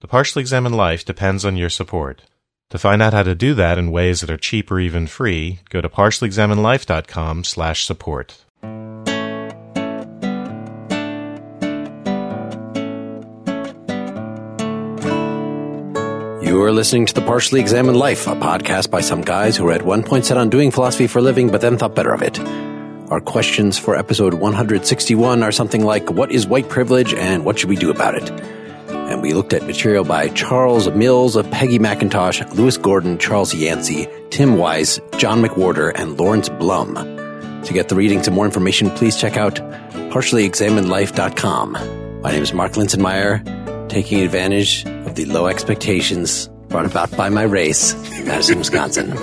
[0.00, 2.22] The Partially Examined Life depends on your support.
[2.70, 5.58] To find out how to do that in ways that are cheap or even free,
[5.68, 8.42] go to partiallyexaminedlife.com slash support.
[16.42, 19.72] You are listening to The Partially Examined Life, a podcast by some guys who were
[19.72, 22.22] at one point set on doing philosophy for a living, but then thought better of
[22.22, 22.40] it.
[23.10, 27.68] Our questions for episode 161 are something like, what is white privilege and what should
[27.68, 28.59] we do about it?
[29.10, 34.56] And we looked at material by Charles Mills, Peggy McIntosh, Lewis Gordon, Charles Yancy, Tim
[34.56, 36.94] Wise, John McWhorter, and Lawrence Blum.
[37.64, 41.72] To get the readings and more information, please check out partiallyexaminedlife.com.
[42.22, 47.42] My name is Mark Linsenmayer, taking advantage of the low expectations brought about by my
[47.42, 49.10] race, in Madison, Wisconsin.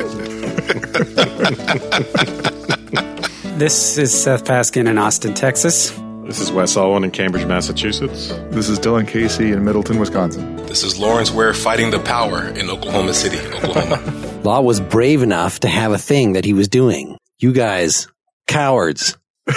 [3.57, 5.91] This is Seth Paskin in Austin, Texas.
[6.27, 8.27] This is Wes Alwan in Cambridge, Massachusetts.
[8.49, 10.58] This is Dylan Casey in Middleton, Wisconsin.
[10.66, 14.41] This is Lawrence Ware fighting the power in Oklahoma City, Oklahoma.
[14.44, 17.18] Law was brave enough to have a thing that he was doing.
[17.40, 18.10] You guys,
[18.46, 19.18] cowards.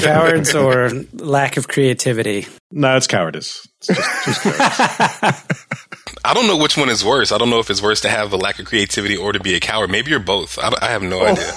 [0.00, 2.48] Cowards or lack of creativity?
[2.72, 3.64] No, it's cowardice.
[3.78, 5.54] It's just, just cowardice.
[6.24, 7.30] I don't know which one is worse.
[7.30, 9.54] I don't know if it's worse to have a lack of creativity or to be
[9.54, 9.90] a coward.
[9.90, 10.58] Maybe you're both.
[10.58, 11.26] I, I have no oh.
[11.26, 11.52] idea.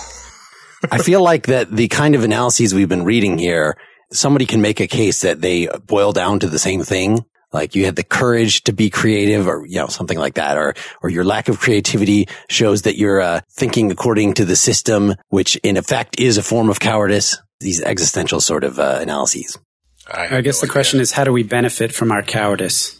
[0.90, 3.78] I feel like that the kind of analyses we've been reading here,
[4.12, 7.26] somebody can make a case that they boil down to the same thing.
[7.54, 10.58] Like you had the courage to be creative or, you know, something like that.
[10.58, 15.16] Or, or your lack of creativity shows that you're uh, thinking according to the system,
[15.28, 17.38] which in effect is a form of cowardice.
[17.59, 19.59] These existential sort of uh, analyses.
[20.08, 20.72] I, I guess no the idea.
[20.72, 23.00] question is, how do we benefit from our cowardice?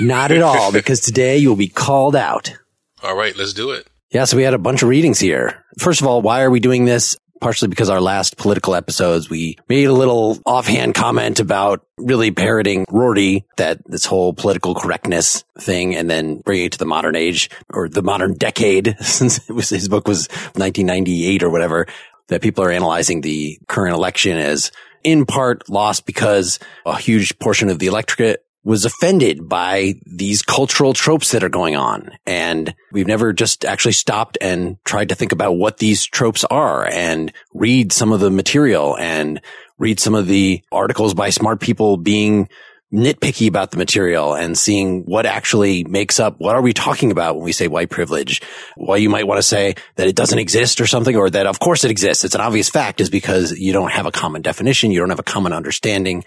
[0.00, 2.54] Not at all, because today you will be called out.
[3.02, 3.88] All right, let's do it.
[4.10, 5.64] Yeah, so we had a bunch of readings here.
[5.78, 7.16] First of all, why are we doing this?
[7.42, 12.86] Partially because our last political episodes, we made a little offhand comment about really parroting
[12.88, 17.50] Rorty, that this whole political correctness thing, and then bringing it to the modern age
[17.68, 21.86] or the modern decade, since was, his book was 1998 or whatever,
[22.28, 24.72] that people are analyzing the current election as
[25.04, 30.92] in part lost because a huge portion of the electorate was offended by these cultural
[30.92, 32.10] tropes that are going on.
[32.26, 36.86] And we've never just actually stopped and tried to think about what these tropes are
[36.86, 39.40] and read some of the material and
[39.78, 42.48] read some of the articles by smart people being
[42.92, 47.36] nitpicky about the material and seeing what actually makes up what are we talking about
[47.36, 48.40] when we say white privilege?
[48.76, 51.60] Why you might want to say that it doesn't exist or something or that of
[51.60, 52.24] course it exists.
[52.24, 54.90] It's an obvious fact is because you don't have a common definition.
[54.90, 56.24] You don't have a common understanding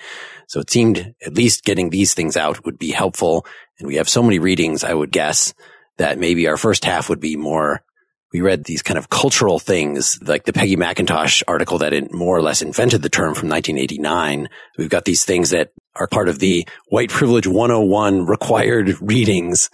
[0.51, 3.45] so it seemed at least getting these things out would be helpful
[3.79, 5.53] and we have so many readings i would guess
[5.97, 7.81] that maybe our first half would be more
[8.33, 12.41] we read these kind of cultural things, like the Peggy McIntosh article that more or
[12.41, 14.47] less invented the term from 1989.
[14.77, 19.69] We've got these things that are part of the white privilege 101 required readings.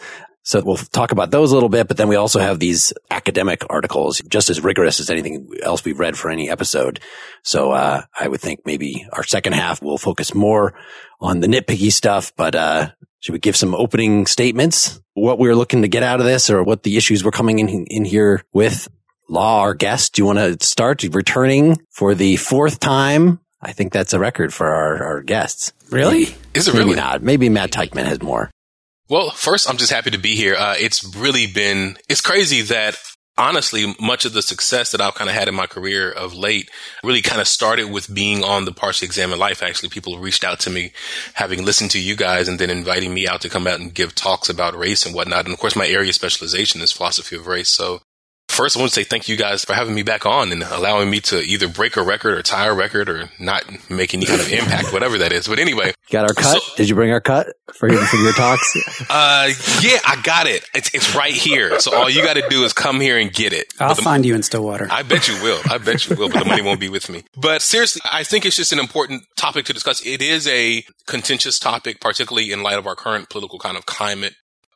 [0.47, 3.66] So we'll talk about those a little bit, but then we also have these academic
[3.69, 7.02] articles, just as rigorous as anything else we've read for any episode.
[7.44, 10.74] So, uh, I would think maybe our second half will focus more
[11.19, 15.02] on the nitpicky stuff, but, uh, should we give some opening statements?
[15.16, 17.85] What we're looking to get out of this or what the issues we're coming in,
[17.88, 18.88] in here with?
[19.28, 23.41] Law, our guest, do you want to start returning for the fourth time?
[23.62, 25.74] I think that's a record for our, our guests.
[25.90, 26.19] Really?
[26.19, 26.96] Maybe, Is it maybe really?
[26.96, 27.22] not.
[27.22, 28.50] Maybe Matt Teichman has more.
[29.09, 30.56] Well, first, I'm just happy to be here.
[30.56, 32.97] Uh, it's really been, it's crazy that
[33.38, 36.69] honestly, much of the success that I've kind of had in my career of late
[37.03, 39.62] really kind of started with being on the partially examined life.
[39.62, 40.91] Actually, people reached out to me
[41.35, 44.16] having listened to you guys and then inviting me out to come out and give
[44.16, 45.46] talks about race and whatnot.
[45.46, 47.69] And of course, my area of specialization is philosophy of race.
[47.69, 48.01] So
[48.57, 51.12] First, I want to say thank you guys for having me back on and allowing
[51.12, 54.41] me to either break a record or tie a record or not make any kind
[54.41, 55.47] of impact, whatever that is.
[55.47, 56.63] But anyway, got our cut.
[56.63, 58.75] So, Did you bring our cut for your, for your talks?
[59.09, 59.50] Uh,
[59.81, 60.67] yeah, I got it.
[60.73, 61.79] It's, it's right here.
[61.79, 63.67] So all you got to do is come here and get it.
[63.79, 64.88] I'll the, find you in Stillwater.
[64.90, 65.62] I bet you will.
[65.69, 67.23] I bet you will, but the money won't be with me.
[67.40, 70.06] But seriously, I think it's just an important topic to discuss.
[70.06, 74.34] It is a contentious topic, particularly in light of our current political kind of climate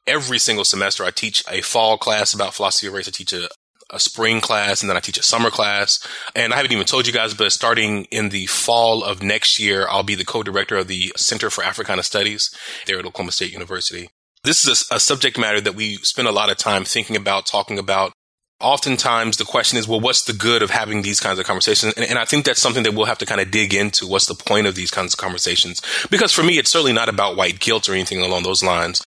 [0.07, 3.07] every single semester I teach a fall class about philosophy of race.
[3.07, 3.49] I teach a,
[3.91, 6.05] a spring class and then I teach a summer class.
[6.35, 9.85] And I haven't even told you guys, but starting in the fall of next year,
[9.89, 12.55] I'll be the co-director of the Center for Africana Studies
[12.87, 14.09] there at Oklahoma State University.
[14.43, 17.45] This is a, a subject matter that we spend a lot of time thinking about,
[17.45, 18.11] talking about.
[18.59, 21.93] Oftentimes the question is, well, what's the good of having these kinds of conversations?
[21.95, 24.07] And, and I think that's something that we'll have to kind of dig into.
[24.07, 25.81] What's the point of these kinds of conversations?
[26.09, 29.03] Because for me, it's certainly not about white guilt or anything along those lines.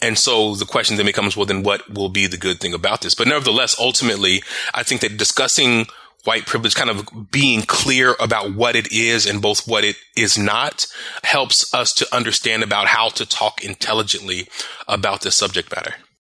[0.00, 3.00] And so the question then becomes, well, then what will be the good thing about
[3.00, 3.14] this?
[3.14, 4.42] But nevertheless, ultimately,
[4.72, 5.86] I think that discussing
[6.24, 10.36] white privilege kind of being clear about what it is and both what it is
[10.36, 10.86] not
[11.24, 14.48] helps us to understand about how to talk intelligently
[14.86, 15.94] about this subject matter.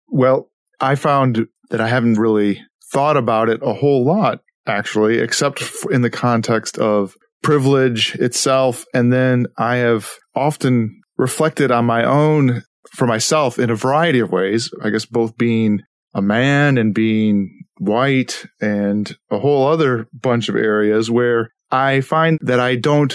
[0.08, 0.50] Well,
[0.80, 2.62] I found that I haven't really
[2.92, 8.84] thought about it a whole lot, actually, except in the context of privilege itself.
[8.94, 14.32] And then I have often reflected on my own for myself in a variety of
[14.32, 14.70] ways.
[14.82, 15.80] I guess both being
[16.14, 22.38] a man and being white and a whole other bunch of areas where I find
[22.42, 23.14] that I don't,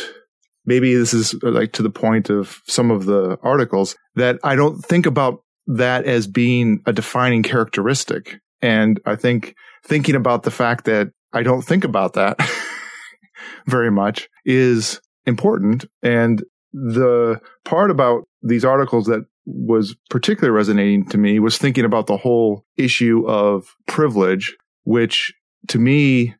[0.65, 4.55] maybe this is uh, like to the point of some of the articles that I
[4.55, 8.39] don't think about that as being a defining characteristic.
[8.61, 9.55] And I think
[9.85, 12.39] thinking about the fact that I don't think about that
[13.65, 15.85] very much is important.
[16.01, 16.43] And
[16.73, 22.17] the part about these articles that was particularly resonating to me was thinking about the
[22.17, 25.33] whole issue of privilege, which
[25.69, 26.35] to me,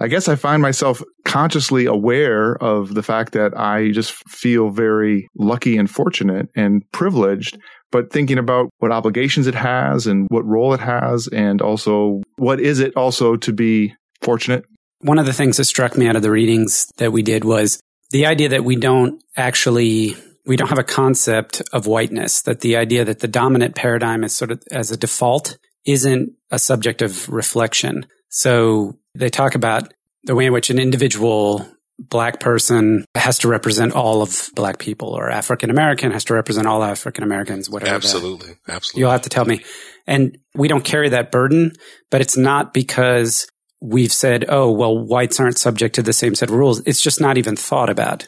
[0.00, 5.28] I guess I find myself consciously aware of the fact that I just feel very
[5.36, 7.58] lucky and fortunate and privileged,
[7.90, 12.60] but thinking about what obligations it has and what role it has, and also what
[12.60, 14.64] is it also to be fortunate.
[15.00, 17.80] One of the things that struck me out of the readings that we did was
[18.10, 20.16] the idea that we don't actually
[20.48, 24.34] we don't have a concept of whiteness, that the idea that the dominant paradigm is
[24.34, 28.06] sort of as a default isn't a subject of reflection.
[28.30, 29.92] So they talk about
[30.24, 31.68] the way in which an individual
[31.98, 36.66] black person has to represent all of black people or African American has to represent
[36.66, 37.94] all African Americans, whatever.
[37.94, 38.54] Absolutely.
[38.66, 38.76] That.
[38.76, 39.00] Absolutely.
[39.00, 39.64] You'll have to tell me.
[40.06, 41.72] And we don't carry that burden,
[42.10, 43.48] but it's not because
[43.80, 46.80] we've said, oh, well, whites aren't subject to the same set of rules.
[46.86, 48.26] It's just not even thought about.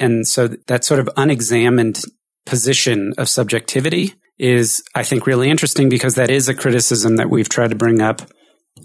[0.00, 2.02] And so that sort of unexamined
[2.46, 7.48] position of subjectivity is, I think, really interesting because that is a criticism that we've
[7.48, 8.22] tried to bring up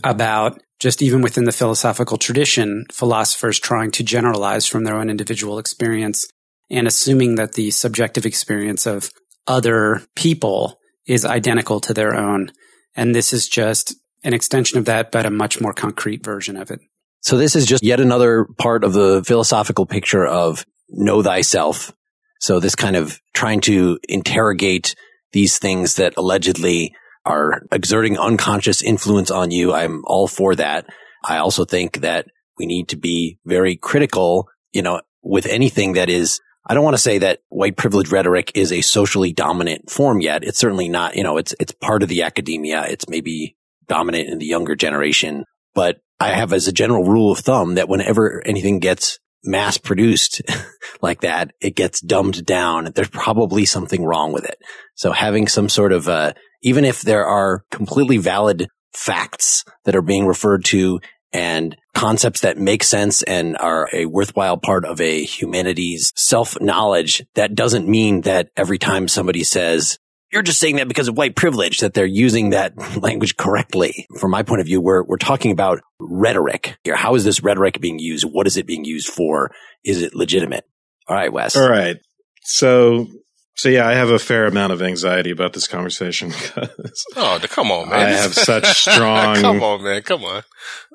[0.04, 5.58] about just even within the philosophical tradition, philosophers trying to generalize from their own individual
[5.58, 6.28] experience
[6.70, 9.10] and assuming that the subjective experience of
[9.48, 10.78] other people
[11.08, 12.52] is identical to their own.
[12.96, 16.72] And this is just an extension of that, but a much more concrete version of
[16.72, 16.82] it.
[17.22, 21.94] So this is just yet another part of the philosophical picture of know thyself.
[22.40, 24.96] So this kind of trying to interrogate
[25.32, 26.94] these things that allegedly
[27.26, 29.74] are exerting unconscious influence on you.
[29.74, 30.86] I'm all for that.
[31.24, 32.28] I also think that
[32.58, 36.96] we need to be very critical, you know, with anything that is I don't want
[36.96, 40.44] to say that white privilege rhetoric is a socially dominant form yet.
[40.44, 42.86] It's certainly not, you know, it's, it's part of the academia.
[42.88, 43.56] It's maybe
[43.88, 45.46] dominant in the younger generation,
[45.76, 50.42] but I have as a general rule of thumb that whenever anything gets mass produced
[51.02, 52.92] like that, it gets dumbed down.
[52.94, 54.58] There's probably something wrong with it.
[54.96, 60.02] So having some sort of, uh, even if there are completely valid facts that are
[60.02, 61.00] being referred to
[61.34, 67.26] and concepts that make sense and are a worthwhile part of a humanity's self knowledge,
[67.36, 70.00] that doesn't mean that every time somebody says,
[70.36, 74.06] you're just saying that because of white privilege that they're using that language correctly.
[74.20, 76.98] From my point of view, we're, we're talking about rhetoric here.
[76.98, 78.26] How is this rhetoric being used?
[78.26, 79.52] What is it being used for?
[79.86, 80.66] Is it legitimate?
[81.08, 81.56] All right, Wes.
[81.56, 81.96] All right.
[82.44, 83.08] So,
[83.56, 86.34] so yeah, I have a fair amount of anxiety about this conversation.
[87.16, 88.00] oh, come on, man!
[88.00, 89.38] I have such strong.
[89.38, 90.02] come on, man!
[90.02, 90.44] Come on.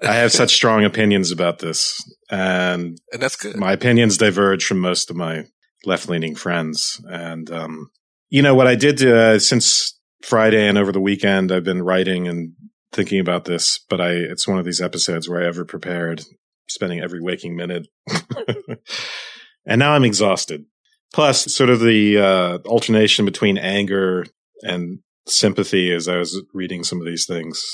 [0.02, 1.98] I have such strong opinions about this,
[2.30, 3.56] and, and that's good.
[3.56, 5.44] My opinions diverge from most of my
[5.86, 7.90] left-leaning friends, and um,
[8.30, 11.52] you know what I did uh, since Friday and over the weekend.
[11.52, 12.52] I've been writing and
[12.92, 16.22] thinking about this, but I it's one of these episodes where I ever prepared,
[16.68, 17.88] spending every waking minute,
[19.66, 20.64] and now I'm exhausted.
[21.12, 24.24] Plus, sort of the uh, alternation between anger
[24.62, 27.64] and sympathy as I was reading some of these things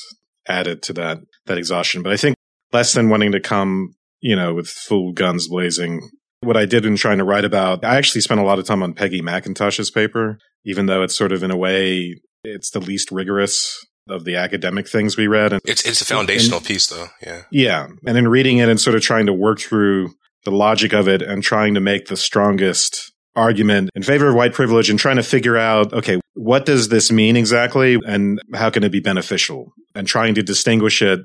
[0.49, 2.03] added to that that exhaustion.
[2.03, 2.35] But I think
[2.73, 6.09] less than wanting to come, you know, with full guns blazing
[6.41, 8.83] what I did in trying to write about, I actually spent a lot of time
[8.83, 13.11] on Peggy McIntosh's paper, even though it's sort of in a way, it's the least
[13.11, 15.53] rigorous of the academic things we read.
[15.53, 17.09] And it's, it's a foundational and, piece though.
[17.25, 17.43] Yeah.
[17.51, 17.89] Yeah.
[18.07, 20.11] And in reading it and sort of trying to work through
[20.45, 24.55] the logic of it and trying to make the strongest argument in favor of white
[24.55, 27.99] privilege and trying to figure out, okay, what does this mean exactly?
[28.07, 29.73] And how can it be beneficial?
[29.95, 31.21] And trying to distinguish it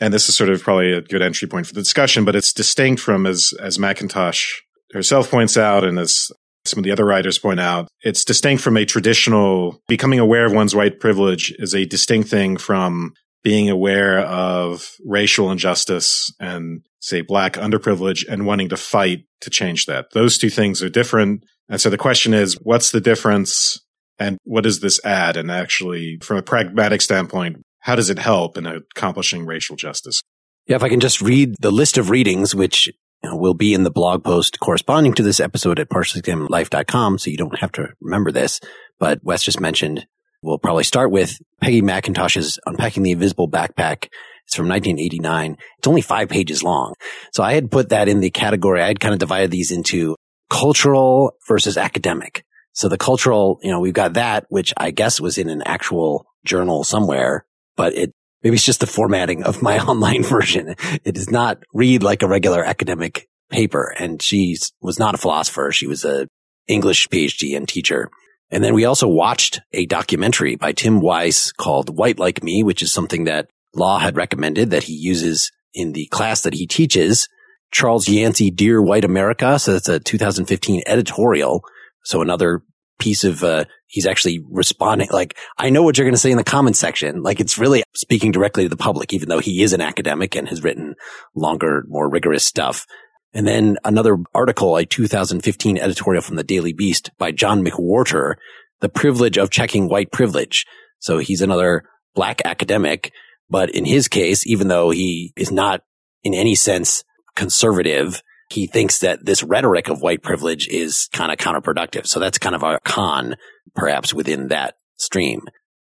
[0.00, 2.52] and this is sort of probably a good entry point for the discussion, but it's
[2.52, 4.46] distinct from as as McIntosh
[4.92, 6.30] herself points out, and as
[6.64, 10.52] some of the other writers point out, it's distinct from a traditional becoming aware of
[10.52, 17.22] one's white privilege is a distinct thing from being aware of racial injustice and say
[17.22, 20.06] black underprivilege and wanting to fight to change that.
[20.12, 21.44] Those two things are different.
[21.68, 23.80] And so the question is, what's the difference?
[24.18, 25.38] And what does this add?
[25.38, 30.22] And actually, from a pragmatic standpoint, how does it help in accomplishing racial justice?
[30.66, 32.90] Yeah, if I can just read the list of readings, which
[33.22, 37.58] will be in the blog post corresponding to this episode at partiallyexaminedlife.com, so you don't
[37.58, 38.60] have to remember this.
[38.98, 40.06] But Wes just mentioned
[40.42, 44.08] we'll probably start with Peggy McIntosh's Unpacking the Invisible Backpack.
[44.46, 45.56] It's from 1989.
[45.78, 46.94] It's only five pages long.
[47.32, 48.82] So I had put that in the category.
[48.82, 50.16] I had kind of divided these into
[50.48, 52.44] cultural versus academic.
[52.72, 56.26] So the cultural, you know, we've got that, which I guess was in an actual
[56.44, 57.44] journal somewhere,
[57.80, 60.74] but it maybe it's just the formatting of my online version.
[61.02, 63.94] It does not read like a regular academic paper.
[63.98, 65.72] And she was not a philosopher.
[65.72, 66.28] She was a
[66.68, 68.10] English PhD and teacher.
[68.50, 72.82] And then we also watched a documentary by Tim Wise called White Like Me, which
[72.82, 77.30] is something that Law had recommended that he uses in the class that he teaches.
[77.72, 79.58] Charles Yancy, Dear White America.
[79.58, 81.64] So that's a 2015 editorial.
[82.04, 82.62] So another
[83.00, 85.08] piece of, uh, he's actually responding.
[85.10, 87.22] Like, I know what you're going to say in the comment section.
[87.22, 90.48] Like, it's really speaking directly to the public, even though he is an academic and
[90.48, 90.94] has written
[91.34, 92.86] longer, more rigorous stuff.
[93.32, 98.34] And then another article, a 2015 editorial from the Daily Beast by John McWhorter,
[98.80, 100.66] The Privilege of Checking White Privilege.
[100.98, 103.12] So he's another black academic,
[103.48, 105.82] but in his case, even though he is not
[106.22, 107.04] in any sense
[107.36, 112.06] conservative, he thinks that this rhetoric of white privilege is kind of counterproductive.
[112.06, 113.36] So that's kind of a con
[113.74, 115.42] perhaps within that stream.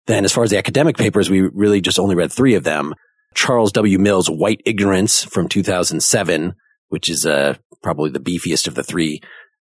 [0.07, 2.93] Then as far as the academic papers, we really just only read three of them.
[3.33, 3.99] Charles W.
[3.99, 6.53] Mills' White Ignorance from 2007,
[6.89, 9.21] which is uh, probably the beefiest of the three.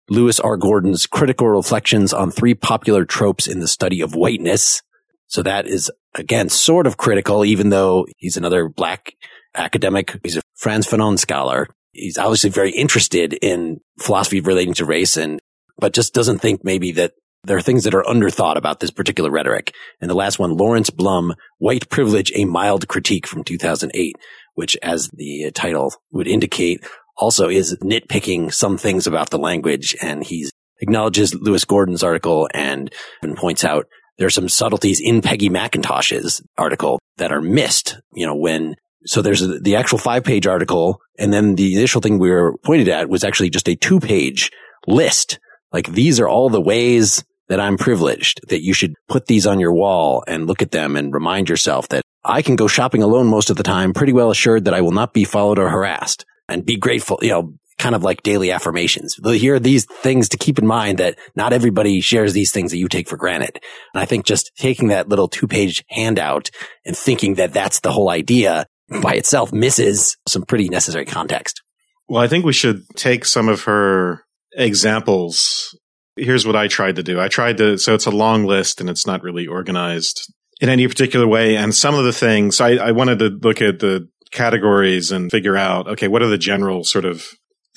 [0.10, 0.56] Lewis R.
[0.56, 4.82] Gordon's Critical Reflections on Three Popular Tropes in the Study of Whiteness.
[5.28, 9.16] So that is again sort of critical, even though he's another black
[9.56, 10.20] academic.
[10.24, 11.68] He's a Frantz Fanon scholar.
[11.96, 15.40] He's obviously very interested in philosophy relating to race and,
[15.78, 17.14] but just doesn't think maybe that
[17.46, 19.74] there are things that are underthought about this particular rhetoric.
[20.02, 24.16] And the last one, Lawrence Blum, White Privilege, a Mild Critique from 2008,
[24.56, 26.84] which as the title would indicate
[27.18, 29.96] also is nitpicking some things about the language.
[30.02, 30.50] And he
[30.82, 33.88] acknowledges Lewis Gordon's article and, and points out
[34.18, 39.22] there are some subtleties in Peggy McIntosh's article that are missed, you know, when so
[39.22, 41.00] there's a, the actual five page article.
[41.18, 44.52] And then the initial thing we were pointed at was actually just a two page
[44.88, 45.40] list.
[45.72, 49.60] Like these are all the ways that I'm privileged, that you should put these on
[49.60, 53.28] your wall and look at them and remind yourself that I can go shopping alone
[53.28, 56.26] most of the time, pretty well assured that I will not be followed or harassed
[56.50, 59.20] and be grateful, you know, kind of like daily affirmations.
[59.24, 62.78] Here are these things to keep in mind that not everybody shares these things that
[62.78, 63.60] you take for granted.
[63.94, 66.50] And I think just taking that little two page handout
[66.86, 68.66] and thinking that that's the whole idea
[69.02, 71.62] by itself misses some pretty necessary context.
[72.08, 74.24] Well, I think we should take some of her
[74.54, 75.76] examples
[76.16, 77.20] here's what I tried to do.
[77.20, 80.88] I tried to, so it's a long list and it's not really organized in any
[80.88, 81.56] particular way.
[81.56, 85.58] And some of the things I, I wanted to look at the categories and figure
[85.58, 87.26] out, okay, what are the general sort of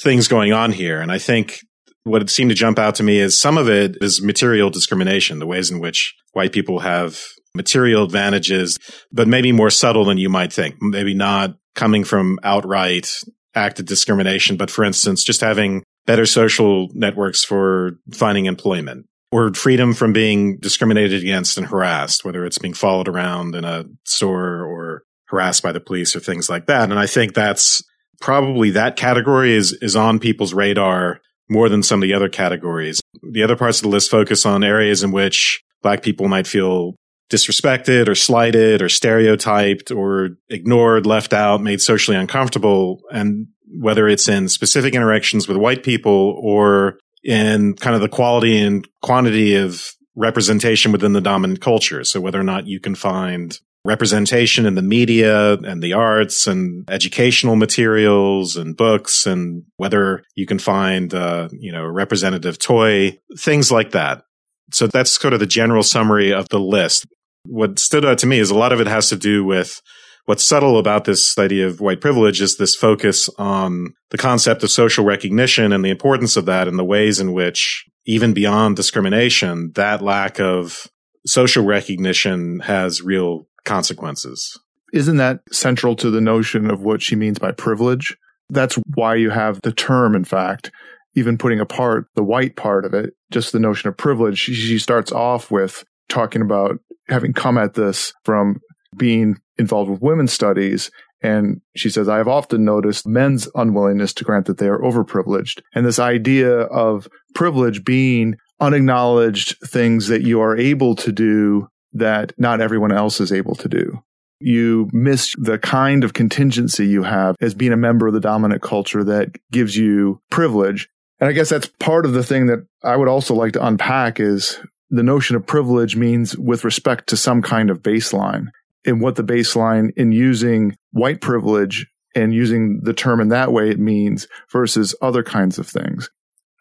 [0.00, 1.00] things going on here?
[1.00, 1.58] And I think
[2.04, 5.40] what it seemed to jump out to me is some of it is material discrimination,
[5.40, 7.20] the ways in which white people have
[7.54, 8.78] material advantages,
[9.12, 10.76] but maybe more subtle than you might think.
[10.80, 13.12] Maybe not coming from outright
[13.54, 19.92] active discrimination, but for instance, just having better social networks for finding employment or freedom
[19.92, 25.02] from being discriminated against and harassed, whether it's being followed around in a store or
[25.26, 26.90] harassed by the police or things like that.
[26.90, 27.82] And I think that's
[28.20, 33.00] probably that category is, is on people's radar more than some of the other categories.
[33.22, 36.94] The other parts of the list focus on areas in which black people might feel
[37.30, 43.00] disrespected or slighted or stereotyped or ignored, left out, made socially uncomfortable.
[43.12, 48.58] And whether it's in specific interactions with white people or in kind of the quality
[48.58, 52.02] and quantity of representation within the dominant culture.
[52.04, 56.88] So whether or not you can find representation in the media and the arts and
[56.90, 63.70] educational materials and books and whether you can find, uh, you know, representative toy, things
[63.70, 64.24] like that.
[64.72, 67.06] So that's sort of the general summary of the list.
[67.44, 69.80] What stood out to me is a lot of it has to do with
[70.26, 74.70] what's subtle about this idea of white privilege is this focus on the concept of
[74.70, 79.72] social recognition and the importance of that and the ways in which even beyond discrimination,
[79.74, 80.86] that lack of
[81.26, 84.58] social recognition has real consequences.
[84.92, 88.16] Isn't that central to the notion of what she means by privilege?
[88.50, 90.70] That's why you have the term, in fact,
[91.14, 94.38] even putting apart the white part of it, just the notion of privilege.
[94.38, 96.78] She, starts off with talking about
[97.08, 98.60] having come at this from
[98.96, 100.90] being involved with women's studies.
[101.20, 105.60] And she says, I have often noticed men's unwillingness to grant that they are overprivileged.
[105.74, 112.32] And this idea of privilege being unacknowledged things that you are able to do that
[112.38, 114.00] not everyone else is able to do.
[114.40, 118.62] you miss the kind of contingency you have as being a member of the dominant
[118.62, 120.88] culture that gives you privilege.
[121.20, 124.20] And I guess that's part of the thing that I would also like to unpack
[124.20, 128.48] is the notion of privilege means with respect to some kind of baseline
[128.84, 133.70] and what the baseline in using white privilege and using the term in that way
[133.70, 136.08] it means versus other kinds of things.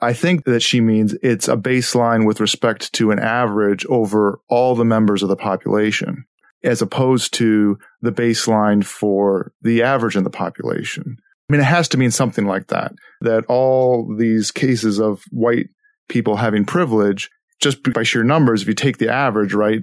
[0.01, 4.75] I think that she means it's a baseline with respect to an average over all
[4.75, 6.25] the members of the population,
[6.63, 11.17] as opposed to the baseline for the average in the population.
[11.50, 15.69] I mean, it has to mean something like that, that all these cases of white
[16.10, 19.82] people having privilege, just by sheer numbers, if you take the average, right,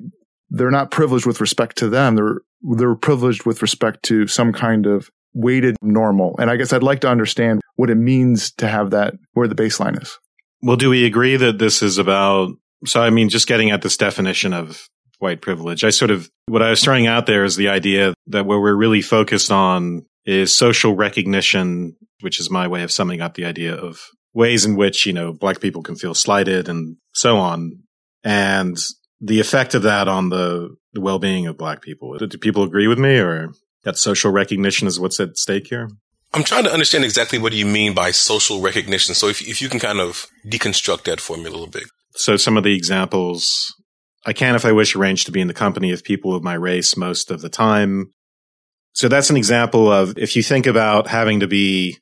[0.51, 2.15] they're not privileged with respect to them.
[2.15, 2.41] They're,
[2.77, 6.37] they're privileged with respect to some kind of weighted normal.
[6.39, 9.55] And I guess I'd like to understand what it means to have that where the
[9.57, 10.19] baseline is.
[10.63, 12.51] Well, do we agree that this is about?
[12.87, 14.89] So, I mean, just getting at this definition of
[15.19, 18.47] white privilege, I sort of, what I was throwing out there is the idea that
[18.47, 23.35] what we're really focused on is social recognition, which is my way of summing up
[23.35, 24.01] the idea of
[24.33, 27.79] ways in which, you know, black people can feel slighted and so on.
[28.23, 28.77] And
[29.19, 32.19] the effect of that on the, the well-being of black people.
[32.19, 33.49] Do people agree with me or
[33.85, 35.89] that social recognition is what's at stake here?
[36.35, 39.15] I'm trying to understand exactly what you mean by social recognition.
[39.15, 41.85] So if, if you can kind of deconstruct that for me a little bit.
[42.15, 43.73] So some of the examples,
[44.27, 46.55] I can, if I wish, arrange to be in the company of people of my
[46.55, 48.11] race most of the time.
[48.93, 51.97] So that's an example of if you think about having to be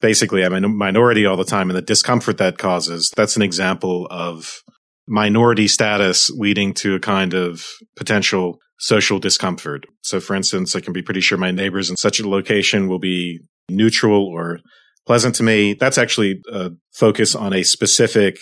[0.00, 4.06] basically I'm a minority all the time and the discomfort that causes, that's an example
[4.10, 4.62] of
[5.06, 9.86] minority status leading to a kind of potential social discomfort.
[10.02, 12.98] So for instance, I can be pretty sure my neighbors in such a location will
[12.98, 14.60] be neutral or
[15.06, 15.74] pleasant to me.
[15.74, 18.38] That's actually a focus on a specific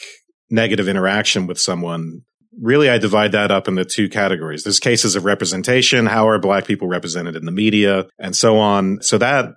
[0.51, 2.21] negative interaction with someone.
[2.61, 4.63] Really, I divide that up into two categories.
[4.63, 6.07] There's cases of representation.
[6.07, 9.01] How are black people represented in the media and so on?
[9.01, 9.55] So that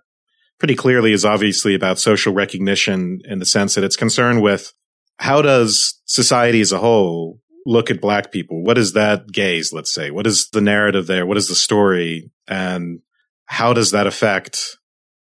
[0.59, 4.73] pretty clearly is obviously about social recognition in the sense that it's concerned with
[5.17, 8.63] how does society as a whole look at black people?
[8.63, 10.11] What is that gaze, let's say?
[10.11, 11.25] What is the narrative there?
[11.25, 12.31] What is the story?
[12.47, 12.99] And
[13.45, 14.77] how does that affect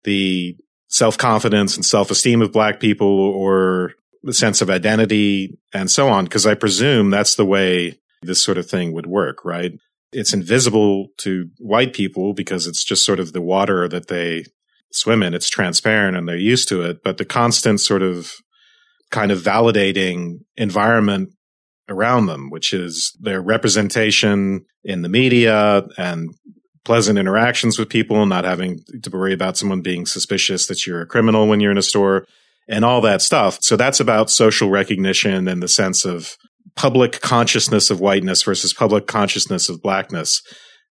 [0.05, 0.57] the
[0.89, 6.09] self confidence and self esteem of black people or the sense of identity and so
[6.09, 6.25] on?
[6.25, 9.73] Because I presume that's the way this sort of thing would work, right?
[10.13, 14.45] It's invisible to white people because it's just sort of the water that they
[14.93, 15.35] swim in.
[15.35, 17.03] It's transparent and they're used to it.
[17.03, 18.33] But the constant sort of
[19.11, 21.31] kind of validating environment
[21.89, 26.31] around them, which is their representation in the media and
[26.85, 31.07] pleasant interactions with people, not having to worry about someone being suspicious that you're a
[31.07, 32.27] criminal when you're in a store
[32.69, 33.59] and all that stuff.
[33.61, 36.37] So that's about social recognition and the sense of
[36.77, 40.41] public consciousness of whiteness versus public consciousness of blackness.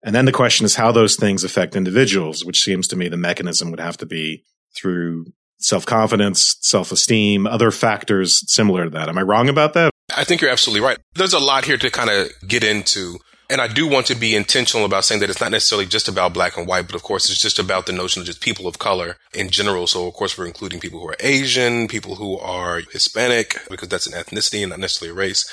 [0.04, 3.18] And then the question is how those things affect individuals, which seems to me the
[3.18, 4.44] mechanism would have to be
[4.76, 5.26] through
[5.60, 9.10] self confidence, self esteem, other factors similar to that.
[9.10, 9.92] Am I wrong about that?
[10.16, 10.98] I think you're absolutely right.
[11.16, 13.18] There's a lot here to kind of get into.
[13.50, 16.34] And I do want to be intentional about saying that it's not necessarily just about
[16.34, 18.78] black and white, but of course it's just about the notion of just people of
[18.78, 19.88] color in general.
[19.88, 24.08] So of course we're including people who are Asian, people who are Hispanic, because that's
[24.08, 25.50] an ethnicity and not necessarily a race.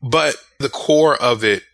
[0.00, 1.64] But the core of it,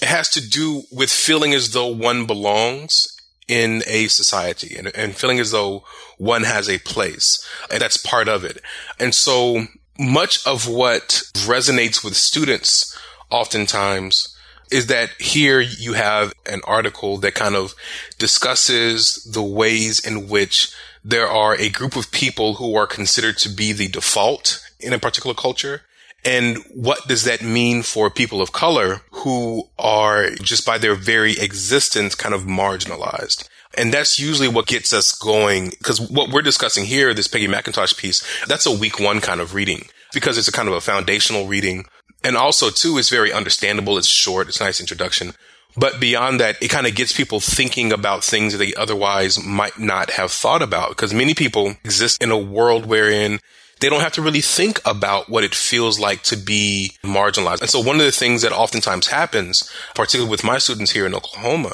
[0.00, 3.08] it has to do with feeling as though one belongs
[3.48, 5.84] in a society and, and feeling as though
[6.18, 7.44] one has a place.
[7.70, 8.60] And that's part of it.
[9.00, 9.66] And so
[9.98, 12.96] much of what resonates with students
[13.30, 14.34] oftentimes
[14.70, 17.74] is that here you have an article that kind of
[18.18, 20.72] discusses the ways in which
[21.02, 24.98] there are a group of people who are considered to be the default in a
[24.98, 25.82] particular culture.
[26.24, 31.38] And what does that mean for people of color who are just by their very
[31.38, 33.48] existence kind of marginalized?
[33.74, 35.70] And that's usually what gets us going.
[35.70, 39.54] Because what we're discussing here, this Peggy McIntosh piece, that's a week one kind of
[39.54, 41.84] reading because it's a kind of a foundational reading.
[42.24, 43.96] And also too, it's very understandable.
[43.96, 44.48] It's short.
[44.48, 45.34] It's a nice introduction.
[45.76, 49.78] But beyond that, it kind of gets people thinking about things that they otherwise might
[49.78, 53.38] not have thought about because many people exist in a world wherein
[53.80, 57.60] they don't have to really think about what it feels like to be marginalized.
[57.60, 61.14] And so one of the things that oftentimes happens, particularly with my students here in
[61.14, 61.72] Oklahoma,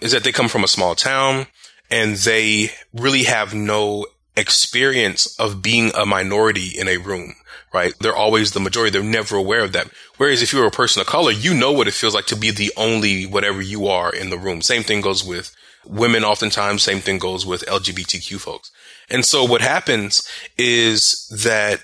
[0.00, 1.46] is that they come from a small town
[1.90, 7.34] and they really have no experience of being a minority in a room,
[7.72, 7.94] right?
[8.00, 8.90] They're always the majority.
[8.90, 9.88] They're never aware of that.
[10.16, 12.50] Whereas if you're a person of color, you know what it feels like to be
[12.50, 14.60] the only whatever you are in the room.
[14.60, 15.54] Same thing goes with
[15.86, 16.82] women oftentimes.
[16.82, 18.70] Same thing goes with LGBTQ folks.
[19.10, 21.80] And so what happens is that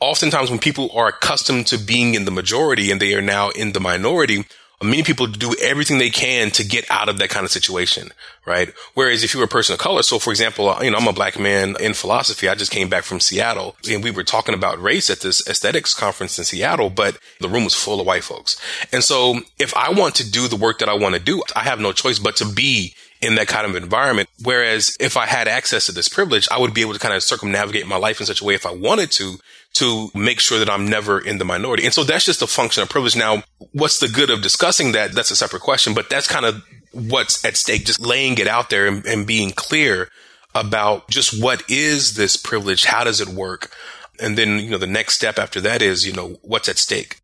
[0.00, 3.72] oftentimes when people are accustomed to being in the majority and they are now in
[3.72, 4.44] the minority,
[4.82, 8.10] many people do everything they can to get out of that kind of situation,
[8.46, 8.72] right?
[8.94, 11.06] Whereas if you were a person of color, so for example, uh, you know, I'm
[11.06, 12.48] a black man in philosophy.
[12.48, 15.92] I just came back from Seattle and we were talking about race at this aesthetics
[15.92, 18.58] conference in Seattle, but the room was full of white folks.
[18.90, 21.60] And so if I want to do the work that I want to do, I
[21.64, 24.28] have no choice but to be in that kind of environment.
[24.42, 27.22] Whereas if I had access to this privilege, I would be able to kind of
[27.22, 29.36] circumnavigate my life in such a way if I wanted to
[29.72, 31.84] to make sure that I'm never in the minority.
[31.84, 33.14] And so that's just a function of privilege.
[33.14, 35.12] Now, what's the good of discussing that?
[35.12, 38.70] That's a separate question, but that's kind of what's at stake, just laying it out
[38.70, 40.08] there and, and being clear
[40.56, 42.84] about just what is this privilege?
[42.86, 43.70] How does it work?
[44.20, 47.20] And then, you know, the next step after that is, you know, what's at stake?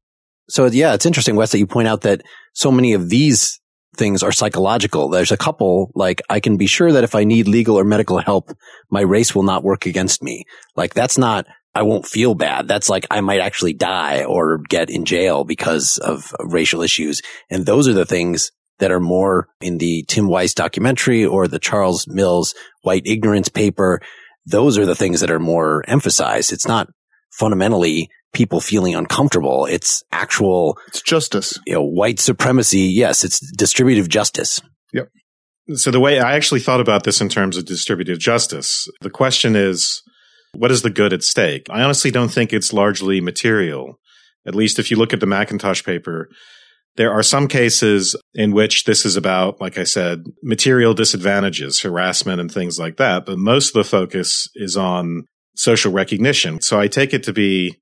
[0.49, 3.59] So yeah, it's interesting, Wes, that you point out that so many of these
[3.97, 5.09] things are psychological.
[5.09, 8.19] There's a couple, like, I can be sure that if I need legal or medical
[8.19, 8.51] help,
[8.91, 10.45] my race will not work against me.
[10.77, 12.69] Like, that's not I won't feel bad.
[12.69, 17.21] That's like I might actually die or get in jail because of racial issues.
[17.51, 21.59] And those are the things that are more in the Tim Wise documentary or the
[21.59, 24.01] Charles Mills white ignorance paper.
[24.47, 26.51] Those are the things that are more emphasized.
[26.51, 26.89] It's not
[27.39, 29.67] fundamentally people feeling uncomfortable.
[29.67, 30.79] It's actual.
[30.89, 31.59] It's justice.
[31.67, 32.81] You know, white supremacy.
[32.81, 33.25] Yes.
[33.25, 34.61] It's distributive justice.
[34.93, 35.09] Yep.
[35.75, 39.57] So the way I actually thought about this in terms of distributive justice, the question
[39.57, 40.03] is,
[40.55, 41.67] what is the good at stake?
[41.71, 43.99] I honestly don't think it's largely material.
[44.47, 46.29] At least if you look at the McIntosh paper,
[46.97, 52.41] there are some cases in which this is about, like I said, material disadvantages, harassment
[52.41, 53.27] and things like that.
[53.27, 55.25] But most of the focus is on
[55.57, 56.61] social recognition.
[56.61, 57.77] So I take it to be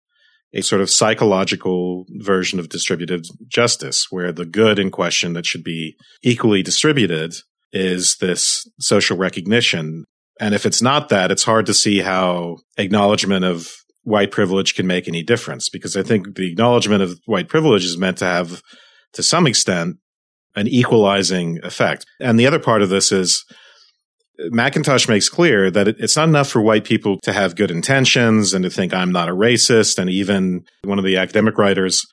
[0.54, 5.64] a sort of psychological version of distributive justice where the good in question that should
[5.64, 7.34] be equally distributed
[7.72, 10.04] is this social recognition.
[10.40, 13.68] And if it's not that, it's hard to see how acknowledgement of
[14.04, 17.98] white privilege can make any difference because I think the acknowledgement of white privilege is
[17.98, 18.62] meant to have,
[19.14, 19.96] to some extent,
[20.54, 22.06] an equalizing effect.
[22.20, 23.44] And the other part of this is
[24.40, 28.64] McIntosh makes clear that it's not enough for white people to have good intentions and
[28.64, 29.98] to think I'm not a racist.
[29.98, 32.04] And even one of the academic writers,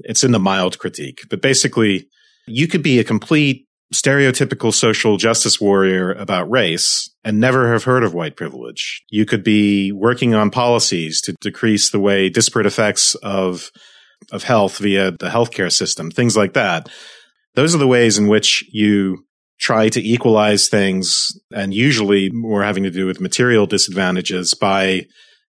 [0.00, 2.08] it's in the mild critique, but basically
[2.46, 8.02] you could be a complete stereotypical social justice warrior about race and never have heard
[8.02, 9.02] of white privilege.
[9.10, 13.70] You could be working on policies to decrease the way disparate effects of
[14.32, 16.88] of health via the healthcare system, things like that.
[17.54, 19.24] Those are the ways in which you
[19.58, 25.06] try to equalize things and usually more having to do with material disadvantages by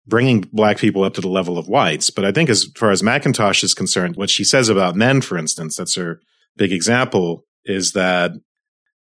[0.08, 2.10] bringing black people up to the level of whites.
[2.10, 5.38] But I think as far as McIntosh is concerned, what she says about men, for
[5.38, 6.20] instance, that's her
[6.56, 8.32] big example is that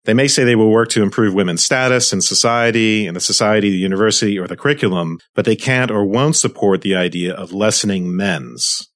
[0.04, 3.70] they may say they will work to improve women's status in society, in the society,
[3.70, 8.14] the university, or the curriculum, but they can't or won't support the idea of lessening
[8.14, 8.90] men's.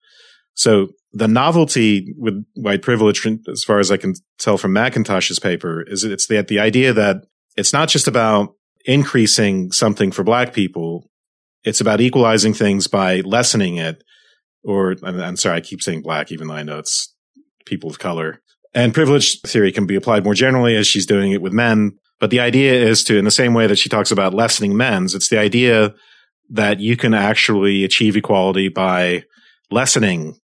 [0.55, 5.83] So the novelty with white privilege, as far as I can tell from McIntosh's paper,
[5.83, 7.25] is it's the, the idea that
[7.57, 11.11] it's not just about increasing something for black people.
[11.64, 14.03] It's about equalizing things by lessening it.
[14.64, 17.14] Or I'm sorry, I keep saying black, even though I know it's
[17.64, 18.40] people of color.
[18.75, 21.92] And privilege theory can be applied more generally as she's doing it with men.
[22.21, 25.14] But the idea is to, in the same way that she talks about lessening men's,
[25.14, 25.94] it's the idea
[26.51, 29.23] that you can actually achieve equality by
[29.71, 30.38] lessening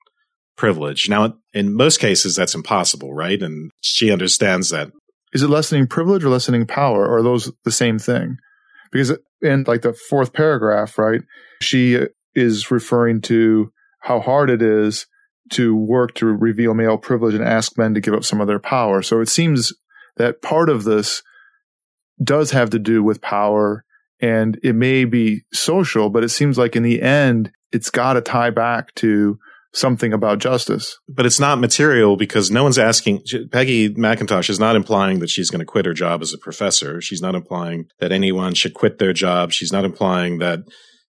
[0.56, 1.08] privilege.
[1.08, 3.42] Now, in most cases, that's impossible, right?
[3.42, 4.90] And she understands that.
[5.32, 7.06] Is it lessening privilege or lessening power?
[7.06, 8.36] Or are those the same thing?
[8.90, 11.22] Because in like the fourth paragraph, right,
[11.62, 11.98] she
[12.34, 15.06] is referring to how hard it is
[15.52, 18.58] to work to reveal male privilege and ask men to give up some of their
[18.58, 19.02] power.
[19.02, 19.72] So it seems
[20.16, 21.22] that part of this
[22.22, 23.84] does have to do with power
[24.20, 28.20] and it may be social, but it seems like in the end, it's got to
[28.20, 29.38] tie back to
[29.74, 30.98] something about justice.
[31.08, 33.22] But it's not material because no one's asking.
[33.50, 37.00] Peggy McIntosh is not implying that she's going to quit her job as a professor.
[37.00, 39.52] She's not implying that anyone should quit their job.
[39.52, 40.60] She's not implying that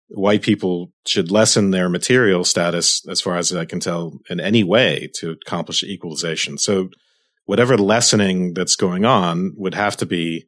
[0.08, 4.64] white people should lessen their material status, as far as I can tell, in any
[4.64, 6.58] way to accomplish equalization.
[6.58, 6.88] So
[7.44, 10.46] whatever lessening that's going on would have to be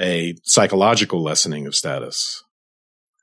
[0.00, 2.42] a psychological lessening of status.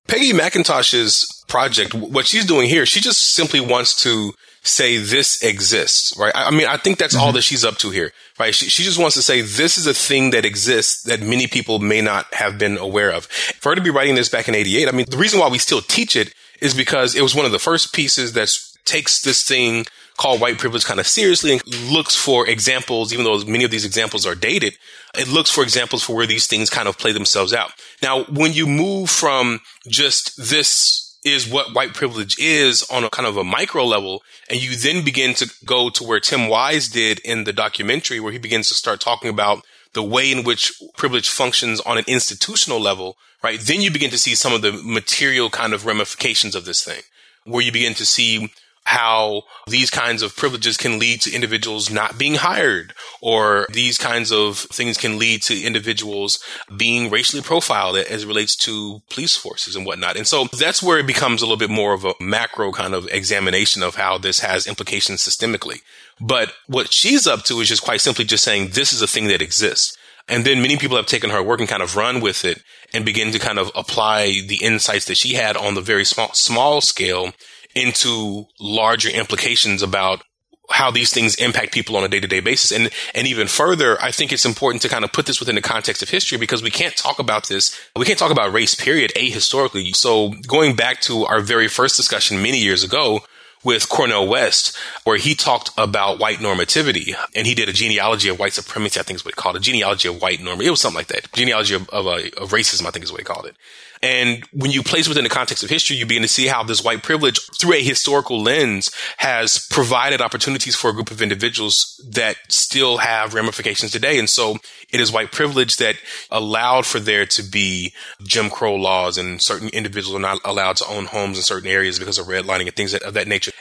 [0.07, 6.17] Peggy McIntosh's project, what she's doing here, she just simply wants to say this exists,
[6.17, 6.31] right?
[6.35, 7.23] I mean, I think that's mm-hmm.
[7.23, 8.53] all that she's up to here, right?
[8.53, 11.79] She, she just wants to say this is a thing that exists that many people
[11.79, 13.25] may not have been aware of.
[13.25, 15.57] For her to be writing this back in 88, I mean, the reason why we
[15.57, 18.49] still teach it is because it was one of the first pieces that
[18.85, 19.85] takes this thing
[20.17, 23.85] called white privilege kind of seriously and looks for examples, even though many of these
[23.85, 24.75] examples are dated,
[25.13, 27.71] it looks for examples for where these things kind of play themselves out.
[28.01, 33.27] Now, when you move from just this is what white privilege is on a kind
[33.27, 34.23] of a micro level.
[34.49, 38.31] And you then begin to go to where Tim Wise did in the documentary, where
[38.31, 42.79] he begins to start talking about the way in which privilege functions on an institutional
[42.79, 43.59] level, right?
[43.59, 47.01] Then you begin to see some of the material kind of ramifications of this thing,
[47.45, 48.51] where you begin to see
[48.87, 54.31] how these kinds of privileges can lead to individuals not being hired or these kinds
[54.31, 56.41] of things can lead to individuals
[56.77, 60.15] being racially profiled as it relates to police forces and whatnot.
[60.15, 63.09] And so that's where it becomes a little bit more of a macro kind of
[63.09, 65.81] examination of how this has implications systemically.
[66.21, 69.27] But what she's up to is just quite simply just saying this is a thing
[69.27, 69.97] that exists.
[70.29, 73.03] And then many people have taken her work and kind of run with it and
[73.03, 76.79] begin to kind of apply the insights that she had on the very small, small
[76.79, 77.33] scale
[77.77, 80.23] into larger implications about
[80.69, 82.71] how these things impact people on a day-to-day basis.
[82.71, 85.61] And, and even further, I think it's important to kind of put this within the
[85.61, 87.79] context of history because we can't talk about this.
[87.95, 89.95] We can't talk about race period ahistorically.
[89.95, 93.21] So going back to our very first discussion many years ago,
[93.63, 98.39] with Cornel West, where he talked about white normativity and he did a genealogy of
[98.39, 100.61] white supremacy, I think is what he called it, a genealogy of white norm.
[100.61, 101.31] It was something like that.
[101.33, 103.57] Genealogy of, of, uh, of racism, I think is what he called it.
[104.01, 106.83] And when you place within the context of history, you begin to see how this
[106.83, 112.37] white privilege through a historical lens has provided opportunities for a group of individuals that
[112.49, 114.19] still have ramifications today.
[114.19, 114.57] And so
[114.89, 115.95] it is white privilege that
[116.29, 120.87] allowed for there to be Jim Crow laws and certain individuals are not allowed to
[120.87, 123.51] own homes in certain areas because of redlining and things of that nature.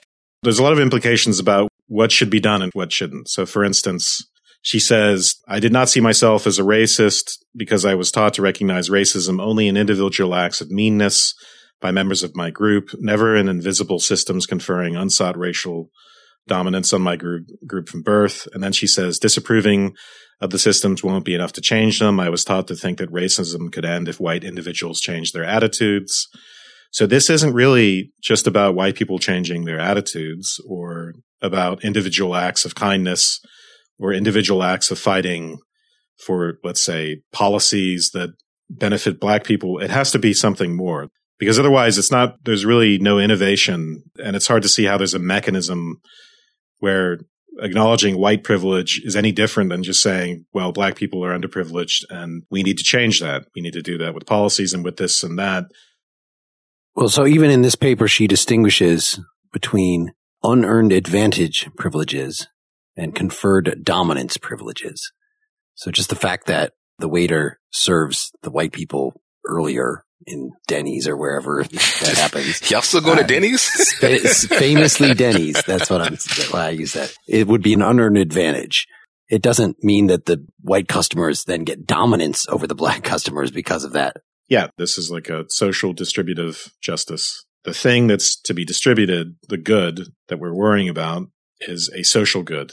[0.43, 3.29] There's a lot of implications about what should be done and what shouldn't.
[3.29, 4.25] So for instance,
[4.67, 8.43] she says, I did not see myself as a racist because I was taught to
[8.43, 11.35] recognize racism only in individual acts of meanness
[11.81, 15.91] by members of my group, never in invisible systems conferring unsought racial
[16.49, 18.49] dominance on my group, group from birth.
[18.53, 19.95] And then she says, disapproving
[20.41, 22.19] of the systems won't be enough to change them.
[22.19, 26.27] I was taught to think that racism could end if white individuals change their attitudes.
[26.91, 32.65] So this isn't really just about white people changing their attitudes or about individual acts
[32.65, 33.41] of kindness
[33.99, 35.59] or individual acts of fighting
[36.25, 38.31] for, let's say, policies that
[38.71, 42.99] benefit black people, it has to be something more because otherwise it's not, there's really
[42.99, 46.01] no innovation and it's hard to see how there's a mechanism
[46.79, 47.19] where
[47.61, 52.43] acknowledging white privilege is any different than just saying, well, black people are underprivileged and
[52.51, 53.45] we need to change that.
[53.55, 55.65] We need to do that with policies and with this and that.
[56.95, 59.21] Well, so even in this paper, she distinguishes
[59.53, 62.49] between unearned advantage privileges
[62.97, 65.13] and conferred dominance privileges.
[65.75, 71.17] So just the fact that the waiter serves the white people earlier in Denny's or
[71.17, 72.71] wherever that happens.
[72.71, 73.93] Y'all still going uh, to Denny's?
[74.47, 75.63] famously Denny's.
[75.65, 76.17] That's what I'm,
[76.51, 77.15] why I use that.
[77.29, 78.87] It would be an unearned advantage.
[79.29, 83.85] It doesn't mean that the white customers then get dominance over the black customers because
[83.85, 84.17] of that.
[84.49, 84.69] Yeah.
[84.79, 87.45] This is like a social distributive justice.
[87.65, 91.25] The thing that's to be distributed, the good that we're worrying about
[91.61, 92.73] is a social good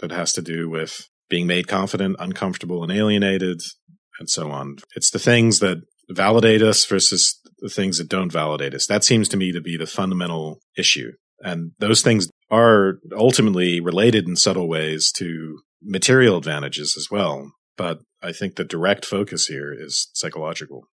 [0.00, 3.62] that has to do with being made confident, uncomfortable, and alienated,
[4.18, 4.76] and so on.
[4.96, 8.86] It's the things that validate us versus the things that don't validate us.
[8.86, 11.12] That seems to me to be the fundamental issue.
[11.40, 17.52] And those things are ultimately related in subtle ways to material advantages as well.
[17.76, 20.84] But I think the direct focus here is psychological.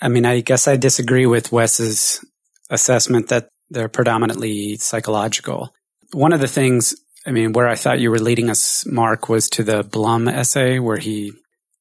[0.00, 2.24] I mean, I guess I disagree with Wes's
[2.70, 5.72] assessment that they're predominantly psychological.
[6.12, 6.94] One of the things,
[7.26, 10.78] I mean, where I thought you were leading us, Mark, was to the Blum essay
[10.78, 11.32] where he,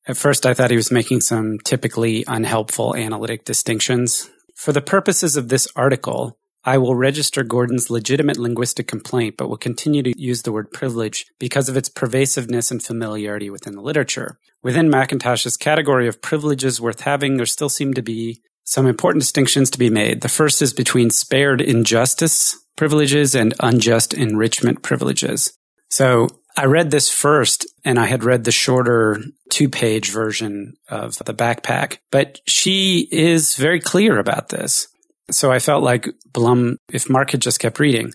[0.07, 4.29] at first I thought he was making some typically unhelpful analytic distinctions.
[4.55, 9.57] For the purposes of this article, I will register Gordon's legitimate linguistic complaint, but will
[9.57, 14.37] continue to use the word privilege because of its pervasiveness and familiarity within the literature.
[14.61, 19.69] Within McIntosh's category of privileges worth having, there still seem to be some important distinctions
[19.71, 20.21] to be made.
[20.21, 25.53] The first is between spared injustice privileges and unjust enrichment privileges.
[25.89, 29.19] So I read this first and I had read the shorter
[29.49, 34.87] two page version of the backpack, but she is very clear about this.
[35.29, 38.13] So I felt like Blum, if Mark had just kept reading,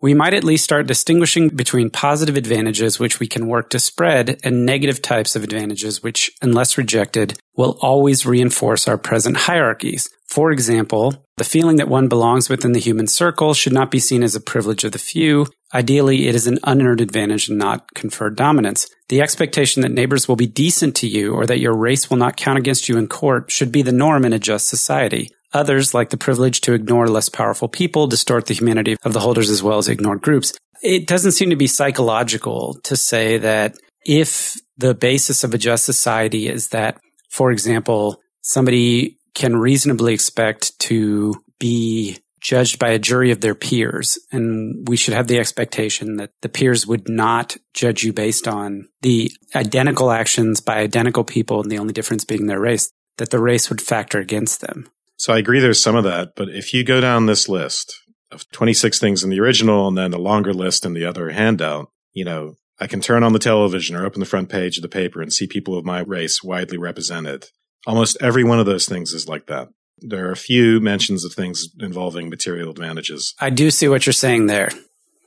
[0.00, 4.38] we might at least start distinguishing between positive advantages, which we can work to spread,
[4.44, 10.10] and negative types of advantages, which, unless rejected, will always reinforce our present hierarchies.
[10.28, 14.22] For example, the feeling that one belongs within the human circle should not be seen
[14.22, 15.46] as a privilege of the few.
[15.72, 18.88] Ideally, it is an unearned advantage and not conferred dominance.
[19.08, 22.36] The expectation that neighbors will be decent to you or that your race will not
[22.36, 25.30] count against you in court should be the norm in a just society.
[25.52, 29.50] Others, like the privilege to ignore less powerful people, distort the humanity of the holders
[29.50, 30.52] as well as ignored groups.
[30.82, 35.84] It doesn't seem to be psychological to say that if the basis of a just
[35.84, 43.32] society is that, for example, somebody can reasonably expect to be judged by a jury
[43.32, 44.18] of their peers.
[44.30, 48.88] And we should have the expectation that the peers would not judge you based on
[49.02, 53.40] the identical actions by identical people and the only difference being their race, that the
[53.40, 54.88] race would factor against them.
[55.16, 57.94] So I agree there's some of that, but if you go down this list
[58.30, 61.90] of 26 things in the original and then a longer list in the other handout,
[62.12, 64.88] you know, I can turn on the television or open the front page of the
[64.88, 67.46] paper and see people of my race widely represented.
[67.86, 69.68] Almost every one of those things is like that.
[69.98, 73.34] There are a few mentions of things involving material advantages.
[73.40, 74.68] I do see what you're saying there.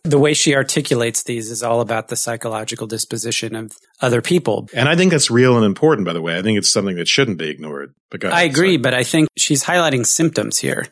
[0.03, 4.69] The way she articulates these is all about the psychological disposition of other people.
[4.73, 6.37] And I think that's real and important, by the way.
[6.37, 7.93] I think it's something that shouldn't be ignored.
[8.09, 10.87] Because I agree, but I think she's highlighting symptoms here.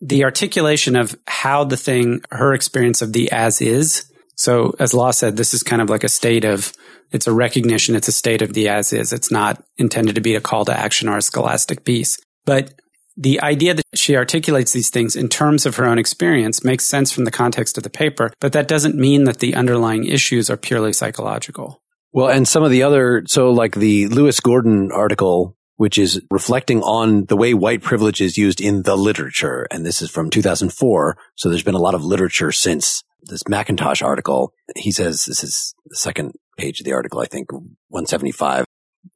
[0.00, 4.10] The articulation of how the thing, her experience of the as is.
[4.36, 6.72] So as Law said, this is kind of like a state of,
[7.10, 9.12] it's a recognition, it's a state of the as is.
[9.12, 12.18] It's not intended to be a call to action or a scholastic piece.
[12.44, 12.72] But
[13.16, 17.12] the idea that she articulates these things in terms of her own experience makes sense
[17.12, 20.56] from the context of the paper, but that doesn't mean that the underlying issues are
[20.56, 21.82] purely psychological.
[22.12, 26.82] Well, and some of the other, so like the Lewis Gordon article, which is reflecting
[26.82, 29.66] on the way white privilege is used in the literature.
[29.70, 31.16] And this is from 2004.
[31.34, 34.52] So there's been a lot of literature since this McIntosh article.
[34.76, 38.66] He says this is the second page of the article, I think 175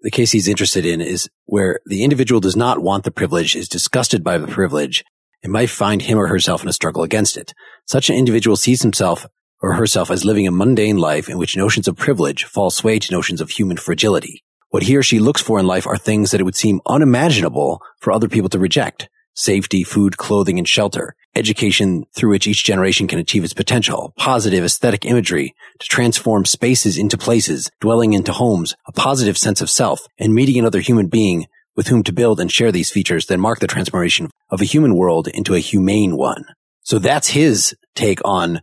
[0.01, 3.69] the case he's interested in is where the individual does not want the privilege, is
[3.69, 5.05] disgusted by the privilege,
[5.43, 7.55] and might find him or herself in a struggle against it.
[7.87, 9.27] Such an individual sees himself
[9.63, 13.13] or herself as living a mundane life in which notions of privilege fall sway to
[13.13, 14.43] notions of human fragility.
[14.71, 17.81] What he or she looks for in life are things that it would seem unimaginable
[18.01, 23.07] for other people to reject safety, food, clothing, and shelter, education through which each generation
[23.07, 28.75] can achieve its potential, positive aesthetic imagery to transform spaces into places, dwelling into homes,
[28.87, 31.47] a positive sense of self, and meeting another human being
[31.77, 34.97] with whom to build and share these features that mark the transformation of a human
[34.97, 36.45] world into a humane one.
[36.83, 38.63] So that's his take on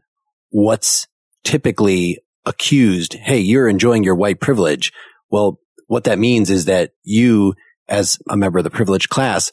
[0.49, 1.07] what's
[1.43, 3.13] typically accused.
[3.13, 4.91] Hey, you're enjoying your white privilege.
[5.29, 7.53] Well, what that means is that you,
[7.87, 9.51] as a member of the privileged class,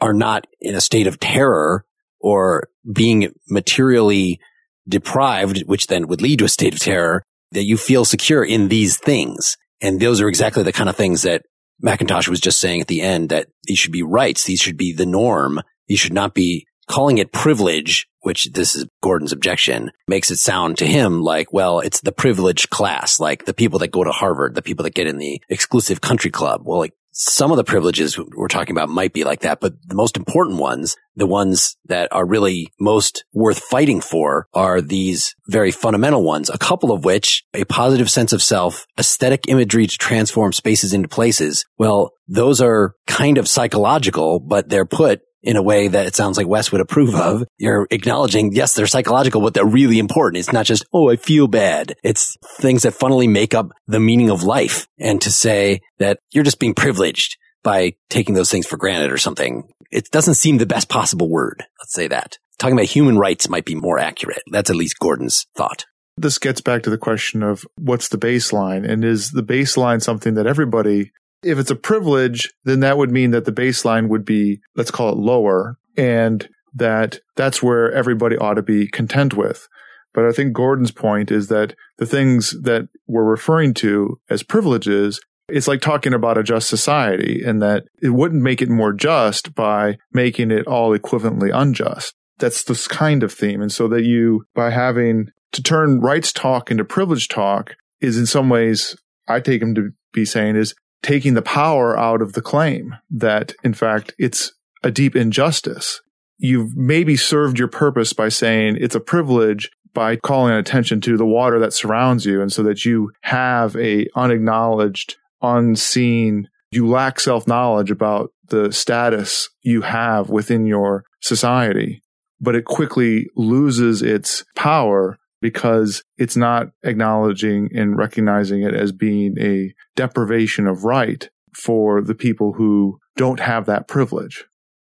[0.00, 1.84] are not in a state of terror
[2.20, 4.40] or being materially
[4.88, 8.68] deprived, which then would lead to a state of terror, that you feel secure in
[8.68, 9.56] these things.
[9.80, 11.42] And those are exactly the kind of things that
[11.84, 14.44] McIntosh was just saying at the end that these should be rights.
[14.44, 15.60] These should be the norm.
[15.86, 20.78] You should not be calling it privilege, which this is Gordon's objection, makes it sound
[20.78, 24.54] to him like, well, it's the privileged class, like the people that go to Harvard,
[24.54, 26.62] the people that get in the exclusive country club.
[26.64, 29.94] Well, like some of the privileges we're talking about might be like that, but the
[29.94, 35.70] most important ones, the ones that are really most worth fighting for are these very
[35.70, 40.52] fundamental ones, a couple of which a positive sense of self, aesthetic imagery to transform
[40.52, 41.64] spaces into places.
[41.78, 46.36] Well, those are kind of psychological, but they're put in a way that it sounds
[46.36, 47.44] like Wes would approve of.
[47.58, 50.38] You're acknowledging, yes, they're psychological, but they're really important.
[50.38, 51.94] It's not just, oh, I feel bad.
[52.02, 54.88] It's things that funnily make up the meaning of life.
[54.98, 59.18] And to say that you're just being privileged by taking those things for granted or
[59.18, 61.62] something, it doesn't seem the best possible word.
[61.80, 62.38] Let's say that.
[62.58, 64.42] Talking about human rights might be more accurate.
[64.50, 65.84] That's at least Gordon's thought.
[66.16, 70.34] This gets back to the question of what's the baseline and is the baseline something
[70.34, 71.10] that everybody
[71.44, 75.10] if it's a privilege, then that would mean that the baseline would be, let's call
[75.10, 79.68] it lower and that that's where everybody ought to be content with.
[80.12, 85.20] But I think Gordon's point is that the things that we're referring to as privileges,
[85.48, 89.54] it's like talking about a just society and that it wouldn't make it more just
[89.54, 92.14] by making it all equivalently unjust.
[92.38, 93.60] That's this kind of theme.
[93.60, 98.26] And so that you, by having to turn rights talk into privilege talk is in
[98.26, 98.96] some ways,
[99.28, 103.52] I take him to be saying is taking the power out of the claim that,
[103.62, 106.00] in fact, it's a deep injustice.
[106.38, 111.26] You've maybe served your purpose by saying it's a privilege by calling attention to the
[111.26, 112.40] water that surrounds you.
[112.40, 119.50] And so that you have a unacknowledged, unseen, you lack self knowledge about the status
[119.62, 122.02] you have within your society,
[122.40, 129.34] but it quickly loses its power because it's not acknowledging and recognizing it as being
[129.38, 134.46] a deprivation of right for the people who don't have that privilege.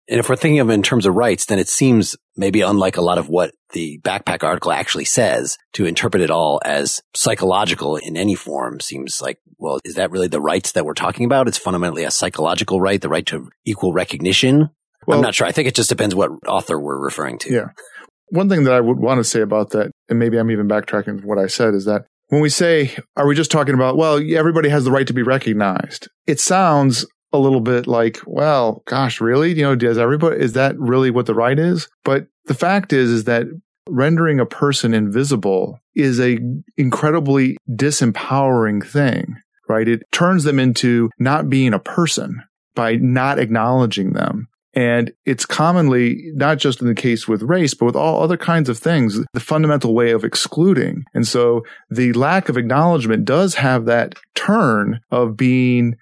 [0.09, 2.97] And if we're thinking of it in terms of rights, then it seems maybe unlike
[2.97, 7.95] a lot of what the backpack article actually says to interpret it all as psychological
[7.95, 11.47] in any form seems like, well, is that really the rights that we're talking about?
[11.47, 14.69] It's fundamentally a psychological right, the right to equal recognition.
[15.05, 15.45] Well, I'm not sure.
[15.45, 17.53] I think it just depends what author we're referring to.
[17.53, 17.67] Yeah.
[18.29, 21.23] One thing that I would want to say about that, and maybe I'm even backtracking
[21.23, 24.69] what I said, is that when we say, are we just talking about, well, everybody
[24.69, 26.09] has the right to be recognized?
[26.25, 29.53] It sounds a little bit like, well, gosh, really?
[29.53, 31.87] You know, does everybody, is that really what the right is?
[32.03, 33.47] But the fact is, is that
[33.89, 36.39] rendering a person invisible is a
[36.75, 39.37] incredibly disempowering thing,
[39.69, 39.87] right?
[39.87, 42.43] It turns them into not being a person
[42.75, 44.49] by not acknowledging them.
[44.77, 48.69] And it's commonly not just in the case with race, but with all other kinds
[48.69, 51.03] of things, the fundamental way of excluding.
[51.15, 55.95] And so the lack of acknowledgement does have that turn of being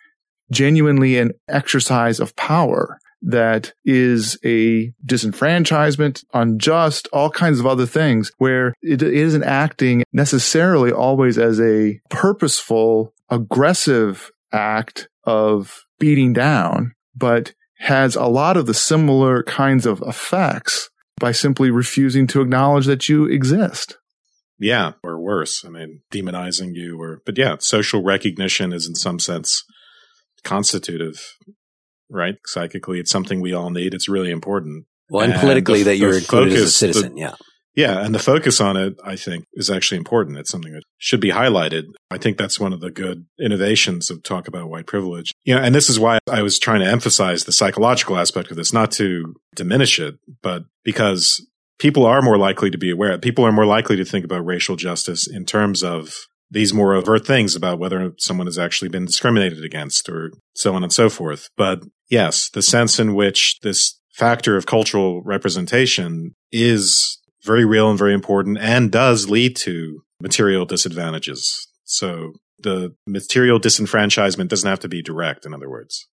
[0.52, 8.34] genuinely an exercise of power that is a disenfranchisement, unjust, all kinds of other things
[8.40, 17.54] where it isn't acting necessarily always as a purposeful, aggressive act of beating down, but
[17.80, 23.08] has a lot of the similar kinds of effects by simply refusing to acknowledge that
[23.08, 23.98] you exist.
[24.60, 25.64] Yeah, or worse.
[25.66, 29.64] I mean, demonizing you or, but yeah, social recognition is in some sense
[30.44, 31.36] constitutive,
[32.10, 32.36] right?
[32.46, 33.94] Psychically, it's something we all need.
[33.94, 34.86] It's really important.
[35.10, 37.16] Well, and, and politically, the, that you're included focus, as a citizen.
[37.16, 37.36] The, yeah.
[37.76, 38.04] Yeah.
[38.04, 40.38] And the focus on it, I think, is actually important.
[40.38, 41.84] It's something that should be highlighted.
[42.10, 45.32] I think that's one of the good innovations of talk about white privilege.
[45.44, 48.58] You know, and this is why I was trying to emphasize the psychological aspect of
[48.58, 51.46] this, not to diminish it, but because
[51.80, 53.18] people are more likely to be aware.
[53.18, 56.14] People are more likely to think about racial justice in terms of
[56.52, 60.84] these more overt things about whether someone has actually been discriminated against or so on
[60.84, 61.50] and so forth.
[61.58, 67.98] But yes, the sense in which this factor of cultural representation is very real and
[68.00, 71.68] very important and does lead to material disadvantages.
[71.84, 76.08] So the material disenfranchisement doesn't have to be direct, in other words.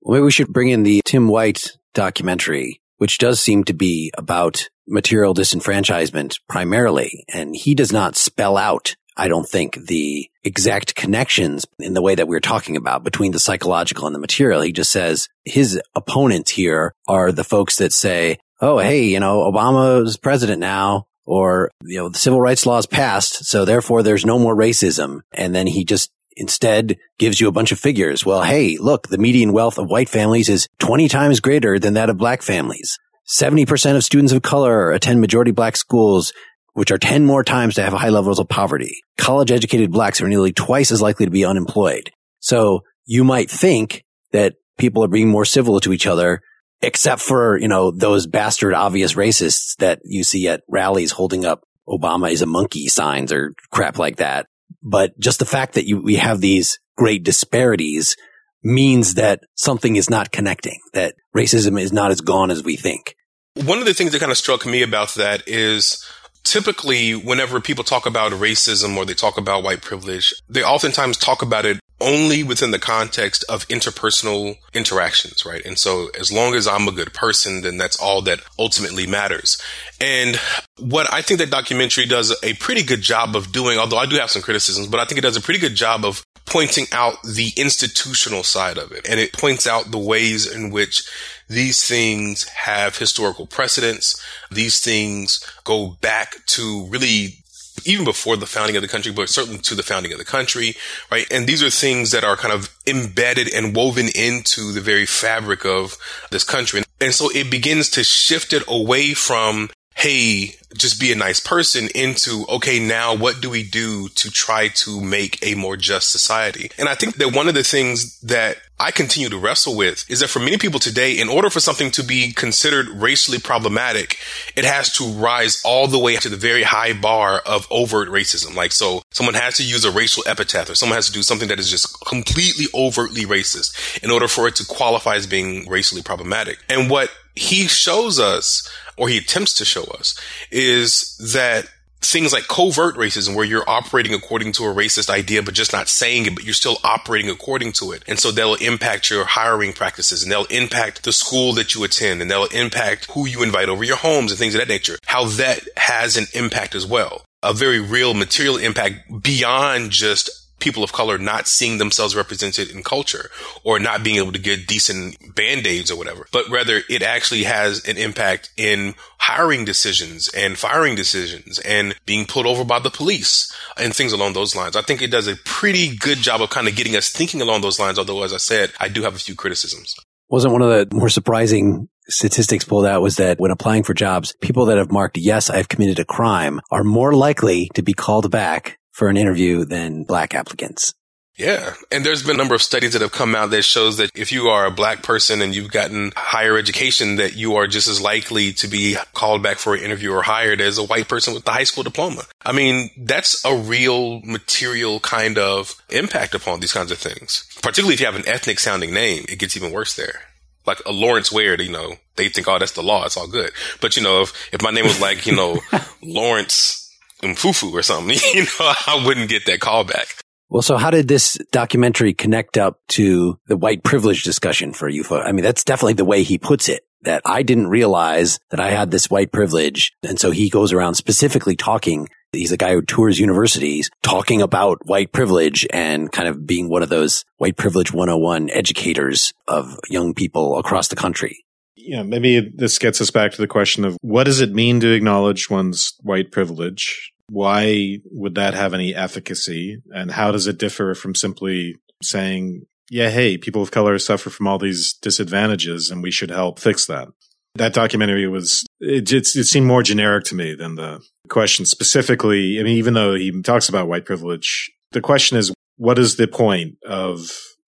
[0.00, 4.12] Well, maybe we should bring in the Tim Wise documentary, which does seem to be
[4.16, 7.24] about material disenfranchisement primarily.
[7.32, 12.14] And he does not spell out, I don't think, the exact connections in the way
[12.14, 14.60] that we're talking about between the psychological and the material.
[14.60, 19.50] He just says his opponents here are the folks that say, oh, hey, you know,
[19.50, 23.44] Obama's president now, or, you know, the civil rights laws passed.
[23.44, 25.20] So therefore there's no more racism.
[25.32, 28.24] And then he just instead gives you a bunch of figures.
[28.24, 32.10] Well, hey, look, the median wealth of white families is 20 times greater than that
[32.10, 32.98] of black families.
[33.28, 36.32] 70% of students of color attend majority black schools,
[36.72, 39.00] which are 10 more times to have high levels of poverty.
[39.18, 42.10] College educated blacks are nearly twice as likely to be unemployed.
[42.40, 46.40] So you might think that people are being more civil to each other
[46.80, 51.62] except for, you know, those bastard obvious racists that you see at rallies holding up
[51.88, 54.46] Obama is a monkey signs or crap like that.
[54.82, 58.16] But just the fact that you, we have these great disparities
[58.62, 63.14] means that something is not connecting, that racism is not as gone as we think.
[63.54, 66.04] One of the things that kind of struck me about that is
[66.44, 71.42] typically whenever people talk about racism or they talk about white privilege, they oftentimes talk
[71.42, 75.64] about it only within the context of interpersonal interactions, right?
[75.64, 79.60] And so as long as I'm a good person, then that's all that ultimately matters.
[80.00, 80.36] And
[80.78, 84.16] what I think that documentary does a pretty good job of doing, although I do
[84.16, 87.22] have some criticisms, but I think it does a pretty good job of pointing out
[87.22, 89.06] the institutional side of it.
[89.08, 91.06] And it points out the ways in which
[91.48, 94.22] these things have historical precedents.
[94.50, 97.38] These things go back to really
[97.86, 100.74] even before the founding of the country, but certainly to the founding of the country,
[101.10, 101.26] right?
[101.30, 105.64] And these are things that are kind of embedded and woven into the very fabric
[105.64, 105.96] of
[106.30, 106.82] this country.
[107.00, 111.88] And so it begins to shift it away from hey, just be a nice person
[111.92, 116.70] into, okay, now what do we do to try to make a more just society?
[116.78, 120.20] And I think that one of the things that I continue to wrestle with is
[120.20, 124.18] that for many people today, in order for something to be considered racially problematic,
[124.54, 128.54] it has to rise all the way to the very high bar of overt racism.
[128.54, 131.48] Like, so someone has to use a racial epithet or someone has to do something
[131.48, 136.02] that is just completely overtly racist in order for it to qualify as being racially
[136.02, 136.58] problematic.
[136.68, 140.18] And what he shows us or he attempts to show us
[140.50, 141.68] is that
[142.00, 145.88] things like covert racism where you're operating according to a racist idea but just not
[145.88, 148.02] saying it but you're still operating according to it.
[148.06, 152.22] And so that'll impact your hiring practices and they'll impact the school that you attend
[152.22, 154.98] and they'll impact who you invite over your homes and things of that nature.
[155.06, 157.24] How that has an impact as well.
[157.42, 162.82] A very real material impact beyond just people of color not seeing themselves represented in
[162.82, 163.30] culture
[163.64, 167.86] or not being able to get decent band-aids or whatever, but rather it actually has
[167.86, 173.52] an impact in hiring decisions and firing decisions and being pulled over by the police
[173.76, 174.76] and things along those lines.
[174.76, 177.60] I think it does a pretty good job of kind of getting us thinking along
[177.60, 177.98] those lines.
[177.98, 179.94] Although, as I said, I do have a few criticisms.
[180.28, 184.34] Wasn't one of the more surprising statistics pulled out was that when applying for jobs,
[184.40, 188.30] people that have marked, yes, I've committed a crime are more likely to be called
[188.30, 190.92] back for an interview than black applicants.
[191.36, 191.74] Yeah.
[191.92, 194.32] And there's been a number of studies that have come out that shows that if
[194.32, 198.00] you are a black person and you've gotten higher education, that you are just as
[198.00, 201.46] likely to be called back for an interview or hired as a white person with
[201.46, 202.24] a high school diploma.
[202.44, 207.48] I mean, that's a real material kind of impact upon these kinds of things.
[207.62, 210.22] Particularly if you have an ethnic sounding name, it gets even worse there
[210.66, 213.06] like a Lawrence Ware, you know, they think, oh, that's the law.
[213.06, 213.50] It's all good.
[213.80, 215.60] But, you know, if, if my name was like, you know,
[216.02, 216.77] Lawrence
[217.22, 220.08] Mfufu or something, you know, I wouldn't get that call back.
[220.50, 225.04] Well, so how did this documentary connect up to the white privilege discussion for you?
[225.10, 228.70] I mean, that's definitely the way he puts it that I didn't realize that I
[228.70, 229.92] had this white privilege.
[230.02, 232.08] And so he goes around specifically talking.
[232.32, 236.82] He's a guy who tours universities talking about white privilege and kind of being one
[236.82, 241.44] of those white privilege 101 educators of young people across the country.
[241.88, 244.92] Yeah, maybe this gets us back to the question of what does it mean to
[244.92, 247.14] acknowledge one's white privilege?
[247.30, 249.80] Why would that have any efficacy?
[249.90, 254.46] And how does it differ from simply saying, yeah, hey, people of color suffer from
[254.46, 257.08] all these disadvantages and we should help fix that?
[257.54, 262.60] That documentary was, it, it, it seemed more generic to me than the question specifically.
[262.60, 266.28] I mean, even though he talks about white privilege, the question is, what is the
[266.28, 267.30] point of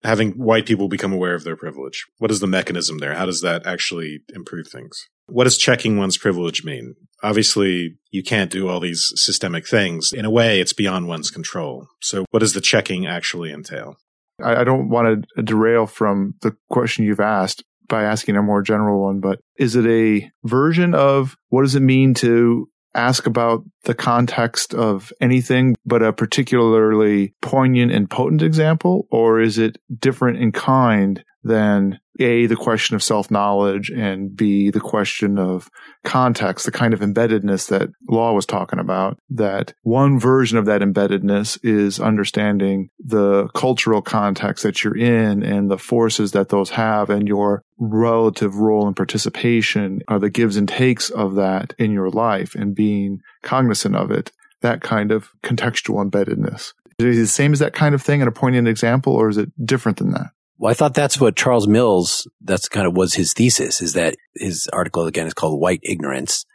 [0.04, 2.06] having white people become aware of their privilege?
[2.18, 3.16] What is the mechanism there?
[3.16, 5.08] How does that actually improve things?
[5.28, 6.96] What does checking one's privilege mean?
[7.22, 10.12] Obviously, you can't do all these systemic things.
[10.12, 11.88] In a way, it's beyond one's control.
[12.02, 13.98] So what does the checking actually entail?
[14.44, 19.02] I, don't want to derail from the question you've asked by asking a more general
[19.02, 23.94] one, but is it a version of what does it mean to ask about the
[23.94, 29.08] context of anything but a particularly poignant and potent example?
[29.12, 34.70] Or is it different in kind than A, the question of self knowledge and B,
[34.70, 35.70] the question of
[36.04, 39.18] context, the kind of embeddedness that Law was talking about?
[39.30, 45.70] That one version of that embeddedness is understanding the cultural context that you're in and
[45.72, 50.68] the forces that those have and your relative role and participation are the gives and
[50.68, 54.32] takes of that in your life and being cognizant of it.
[54.62, 56.74] That kind of contextual embeddedness.
[57.00, 59.38] Is it the same as that kind of thing in a poignant example, or is
[59.38, 60.32] it different than that?
[60.60, 64.16] Well, I thought that's what Charles Mills, that's kind of was his thesis is that
[64.36, 66.46] his article again is called White Ignorance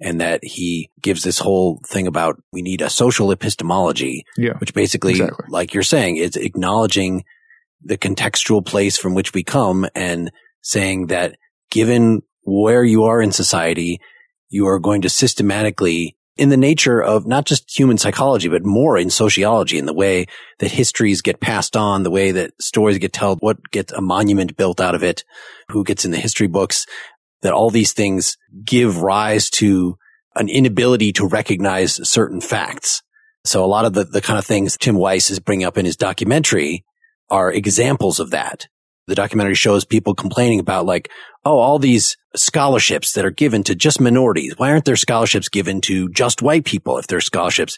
[0.00, 4.74] and that he gives this whole thing about we need a social epistemology, yeah, which
[4.74, 5.46] basically, exactly.
[5.48, 7.24] like you're saying, is acknowledging
[7.82, 11.36] the contextual place from which we come and saying that
[11.70, 13.98] given where you are in society,
[14.50, 18.98] you are going to systematically in the nature of not just human psychology, but more
[18.98, 20.26] in sociology, in the way
[20.58, 24.56] that histories get passed on, the way that stories get told, what gets a monument
[24.56, 25.24] built out of it,
[25.68, 26.86] who gets in the history books,
[27.42, 29.96] that all these things give rise to
[30.34, 33.02] an inability to recognize certain facts.
[33.44, 35.84] So a lot of the, the kind of things Tim Wise is bringing up in
[35.84, 36.84] his documentary
[37.30, 38.66] are examples of that.
[39.06, 41.10] The documentary shows people complaining about like,
[41.44, 44.54] oh, all these scholarships that are given to just minorities.
[44.56, 47.76] Why aren't there scholarships given to just white people if there's scholarships?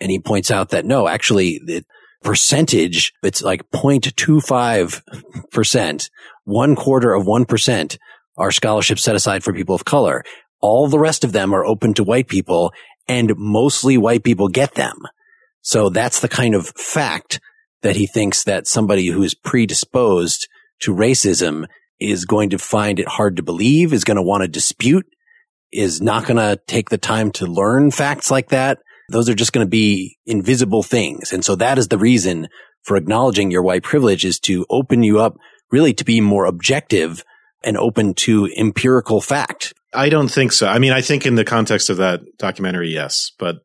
[0.00, 1.84] And he points out that no, actually the
[2.22, 6.10] percentage, it's like 0.25%,
[6.44, 7.98] one quarter of 1%
[8.36, 10.24] are scholarships set aside for people of color.
[10.60, 12.72] All the rest of them are open to white people
[13.06, 14.98] and mostly white people get them.
[15.62, 17.40] So that's the kind of fact
[17.82, 20.48] that he thinks that somebody who is predisposed
[20.80, 21.66] to racism
[22.00, 25.06] is going to find it hard to believe, is going to want to dispute,
[25.72, 28.78] is not going to take the time to learn facts like that.
[29.10, 31.32] Those are just going to be invisible things.
[31.32, 32.48] And so that is the reason
[32.84, 35.36] for acknowledging your white privilege is to open you up
[35.70, 37.24] really to be more objective
[37.64, 39.74] and open to empirical fact.
[39.92, 40.68] I don't think so.
[40.68, 43.56] I mean, I think in the context of that documentary, yes, but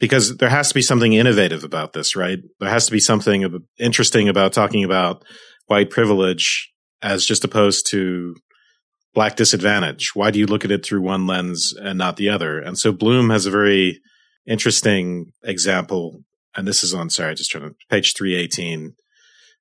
[0.00, 2.38] because there has to be something innovative about this, right?
[2.60, 5.24] There has to be something interesting about talking about
[5.66, 8.34] white privilege as just opposed to
[9.14, 10.10] black disadvantage?
[10.14, 12.58] Why do you look at it through one lens and not the other?
[12.58, 14.00] And so Blum has a very
[14.46, 16.24] interesting example.
[16.56, 18.94] And this is on, sorry, I just trying to page 318.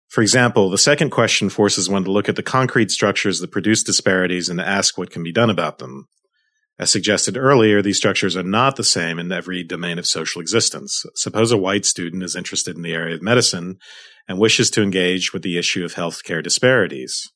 [0.10, 3.84] For example, the second question forces one to look at the concrete structures that produce
[3.84, 6.08] disparities and ask what can be done about them.
[6.80, 11.04] As suggested earlier, these structures are not the same in every domain of social existence.
[11.16, 13.78] Suppose a white student is interested in the area of medicine
[14.28, 17.32] and wishes to engage with the issue of healthcare disparities,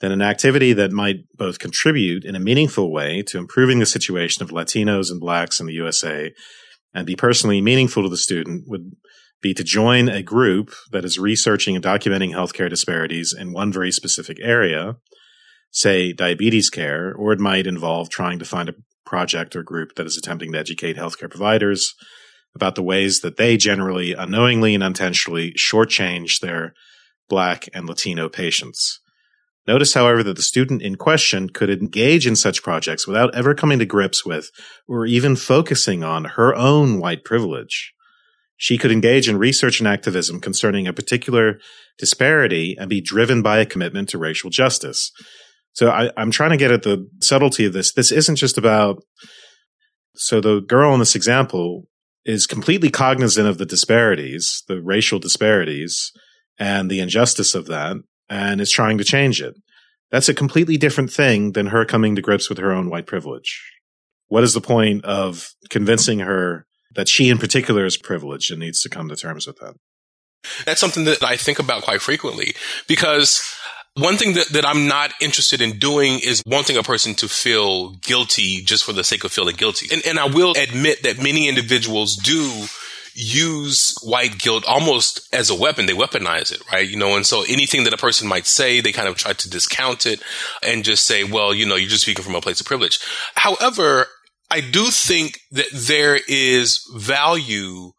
[0.00, 4.42] then an activity that might both contribute in a meaningful way to improving the situation
[4.42, 6.32] of Latinos and blacks in the USA
[6.94, 8.92] and be personally meaningful to the student would
[9.40, 13.90] be to join a group that is researching and documenting healthcare disparities in one very
[13.90, 14.96] specific area,
[15.70, 18.74] say diabetes care, or it might involve trying to find a
[19.04, 21.94] project or group that is attempting to educate healthcare providers
[22.54, 26.74] about the ways that they generally unknowingly and unintentionally shortchange their
[27.28, 29.00] Black and Latino patients.
[29.66, 33.78] Notice, however, that the student in question could engage in such projects without ever coming
[33.78, 34.50] to grips with
[34.88, 37.94] or even focusing on her own white privilege.
[38.56, 41.58] She could engage in research and activism concerning a particular
[41.96, 45.10] disparity and be driven by a commitment to racial justice.
[45.72, 47.92] So I, am trying to get at the subtlety of this.
[47.92, 49.02] This isn't just about.
[50.14, 51.88] So the girl in this example
[52.24, 56.12] is completely cognizant of the disparities, the racial disparities,
[56.58, 57.96] and the injustice of that,
[58.28, 59.54] and is trying to change it.
[60.10, 63.62] That's a completely different thing than her coming to grips with her own white privilege.
[64.28, 68.82] What is the point of convincing her that she in particular is privileged and needs
[68.82, 69.74] to come to terms with that?
[70.64, 72.54] That's something that I think about quite frequently
[72.88, 73.42] because
[73.94, 77.90] one thing that, that I'm not interested in doing is wanting a person to feel
[77.96, 79.88] guilty just for the sake of feeling guilty.
[79.92, 82.66] And, and I will admit that many individuals do
[83.14, 85.84] use white guilt almost as a weapon.
[85.84, 86.88] They weaponize it, right?
[86.88, 89.50] You know, and so anything that a person might say, they kind of try to
[89.50, 90.22] discount it
[90.62, 92.98] and just say, well, you know, you're just speaking from a place of privilege.
[93.34, 94.06] However,
[94.50, 97.92] I do think that there is value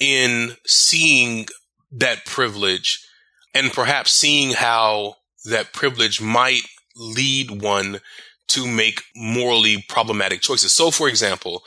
[0.00, 1.46] in seeing
[1.92, 3.06] that privilege
[3.54, 6.62] and perhaps seeing how that privilege might
[6.96, 8.00] lead one
[8.48, 10.72] to make morally problematic choices.
[10.72, 11.62] So, for example,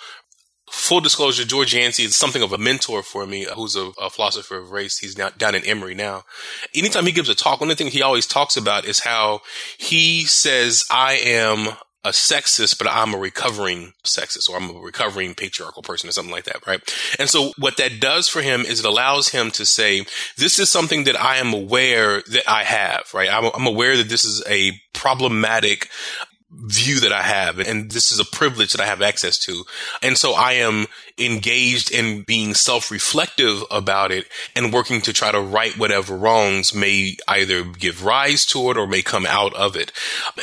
[0.70, 4.10] full disclosure, George Yancy is something of a mentor for me, uh, who's a, a
[4.10, 5.00] philosopher of race.
[5.00, 6.24] He's now, down in Emory now.
[6.74, 9.42] Anytime he gives a talk, one of the things he always talks about is how
[9.78, 11.76] he says, I am
[12.06, 16.32] a sexist, but I'm a recovering sexist or I'm a recovering patriarchal person or something
[16.32, 16.80] like that, right?
[17.18, 20.06] And so what that does for him is it allows him to say,
[20.38, 23.30] this is something that I am aware that I have, right?
[23.30, 25.90] I'm, I'm aware that this is a problematic
[26.58, 27.60] view that I have.
[27.60, 29.64] And this is a privilege that I have access to.
[30.02, 30.86] And so I am
[31.18, 37.16] engaged in being self-reflective about it and working to try to right whatever wrongs may
[37.28, 39.92] either give rise to it or may come out of it.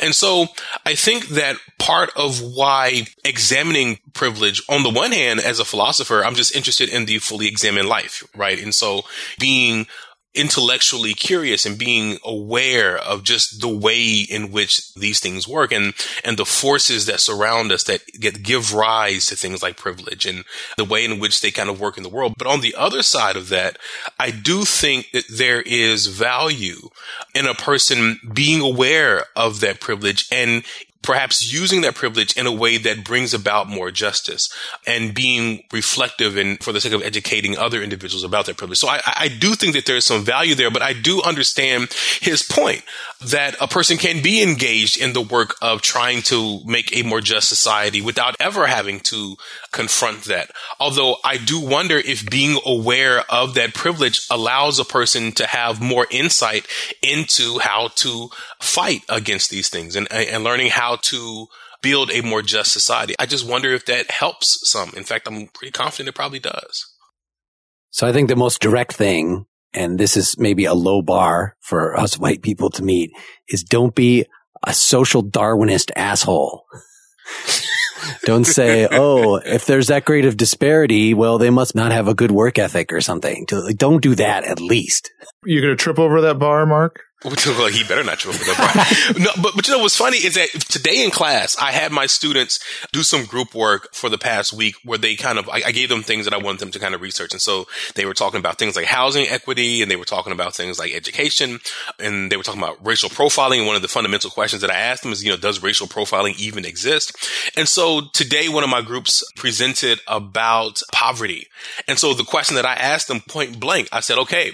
[0.01, 0.47] And so
[0.85, 6.23] I think that part of why examining privilege on the one hand, as a philosopher,
[6.23, 8.61] I'm just interested in the fully examined life, right?
[8.61, 9.01] And so
[9.39, 9.87] being
[10.35, 15.93] intellectually curious and being aware of just the way in which these things work and
[16.23, 20.43] and the forces that surround us that get give rise to things like privilege and
[20.77, 22.33] the way in which they kind of work in the world.
[22.37, 23.77] But on the other side of that
[24.19, 26.89] i do think that there is value
[27.33, 30.63] in a person being aware of that privilege and
[31.03, 34.51] perhaps using that privilege in a way that brings about more justice
[34.87, 38.79] and being reflective and for the sake of educating other individuals about that privilege.
[38.79, 42.41] So I, I do think that there's some value there, but I do understand his
[42.41, 42.83] point
[43.21, 47.21] that a person can be engaged in the work of trying to make a more
[47.21, 49.35] just society without ever having to
[49.71, 50.51] confront that.
[50.79, 55.81] Although I do wonder if being aware of that privilege allows a person to have
[55.81, 56.67] more insight
[57.01, 58.29] into how to
[58.63, 61.47] fight against these things and, and learning how to
[61.81, 63.13] build a more just society.
[63.19, 64.91] I just wonder if that helps some.
[64.95, 66.87] In fact, I'm pretty confident it probably does.
[67.91, 71.97] So I think the most direct thing and this is maybe a low bar for
[71.97, 73.11] us white people to meet,
[73.49, 74.25] is don't be
[74.65, 76.63] a social Darwinist asshole.
[78.23, 82.13] don't say, oh, if there's that great of disparity, well, they must not have a
[82.13, 83.45] good work ethic or something.
[83.75, 85.11] Don't do that at least.
[85.45, 87.01] You're going to trip over that bar, Mark?
[87.23, 89.23] well, he better not trip over that bar.
[89.23, 92.05] no, but, but you know what's funny is that today in class, I had my
[92.05, 92.59] students
[92.91, 95.87] do some group work for the past week where they kind of, I, I, gave
[95.87, 97.31] them things that I wanted them to kind of research.
[97.31, 97.65] And so
[97.95, 100.93] they were talking about things like housing equity and they were talking about things like
[100.93, 101.59] education
[101.97, 103.59] and they were talking about racial profiling.
[103.59, 105.87] And one of the fundamental questions that I asked them is, you know, does racial
[105.87, 107.15] profiling even exist?
[107.55, 111.47] And so today, one of my groups presented about poverty.
[111.87, 114.51] And so the question that I asked them point blank, I said, okay,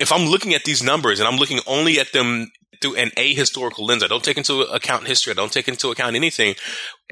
[0.00, 3.86] if I'm looking at these numbers and I'm looking only at them through an ahistorical
[3.86, 6.54] lens, I don't take into account history, I don't take into account anything.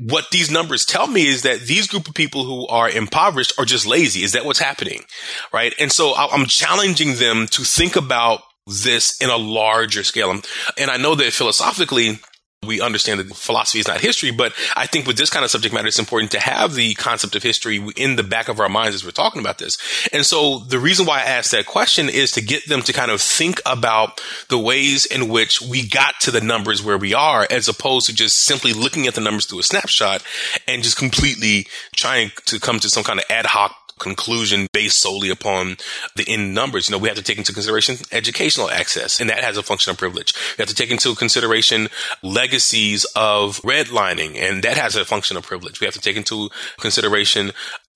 [0.02, 3.66] What these numbers tell me is that these group of people who are impoverished are
[3.66, 4.24] just lazy.
[4.24, 5.04] Is that what's happening?
[5.52, 5.74] Right.
[5.78, 10.30] And so I'm challenging them to think about this in a larger scale.
[10.30, 12.20] And I know that philosophically,
[12.66, 15.72] we understand that philosophy is not history, but I think with this kind of subject
[15.72, 18.96] matter, it's important to have the concept of history in the back of our minds
[18.96, 19.78] as we're talking about this.
[20.12, 23.12] And so the reason why I asked that question is to get them to kind
[23.12, 27.46] of think about the ways in which we got to the numbers where we are,
[27.48, 30.24] as opposed to just simply looking at the numbers through a snapshot
[30.66, 35.30] and just completely trying to come to some kind of ad hoc conclusion based solely
[35.30, 35.76] upon
[36.16, 36.88] the end numbers.
[36.88, 39.90] You know, we have to take into consideration educational access, and that has a function
[39.90, 40.34] of privilege.
[40.56, 41.88] We have to take into consideration
[42.22, 45.80] legacies of redlining, and that has a function of privilege.
[45.80, 47.52] We have to take into consideration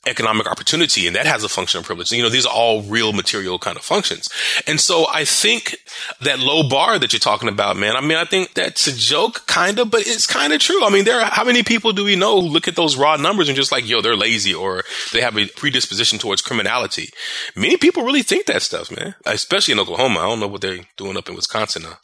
[0.06, 2.10] economic opportunity and that has a function of privilege.
[2.10, 4.28] You know, these are all real material kind of functions.
[4.66, 5.76] And so I think
[6.20, 9.46] that low bar that you're talking about, man, I mean, I think that's a joke
[9.46, 10.84] kind of, but it's kind of true.
[10.84, 13.16] I mean, there are, how many people do we know who look at those raw
[13.16, 14.82] numbers and just like, yo, they're lazy or
[15.12, 17.10] they have a predisposition towards criminality.
[17.54, 20.20] Many people really think that stuff, man, especially in Oklahoma.
[20.20, 21.98] I don't know what they're doing up in Wisconsin now.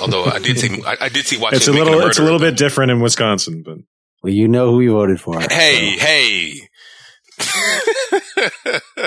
[0.00, 1.58] Although I did see, I, I did see watching.
[1.58, 3.78] It's a little, a it's a little bit different in Wisconsin, but
[4.22, 5.38] well, you know who you voted for.
[5.38, 6.04] Hey, so.
[6.04, 6.68] hey,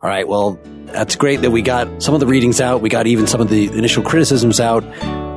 [0.00, 0.26] all right.
[0.26, 2.80] Well, that's great that we got some of the readings out.
[2.80, 4.84] We got even some of the initial criticisms out.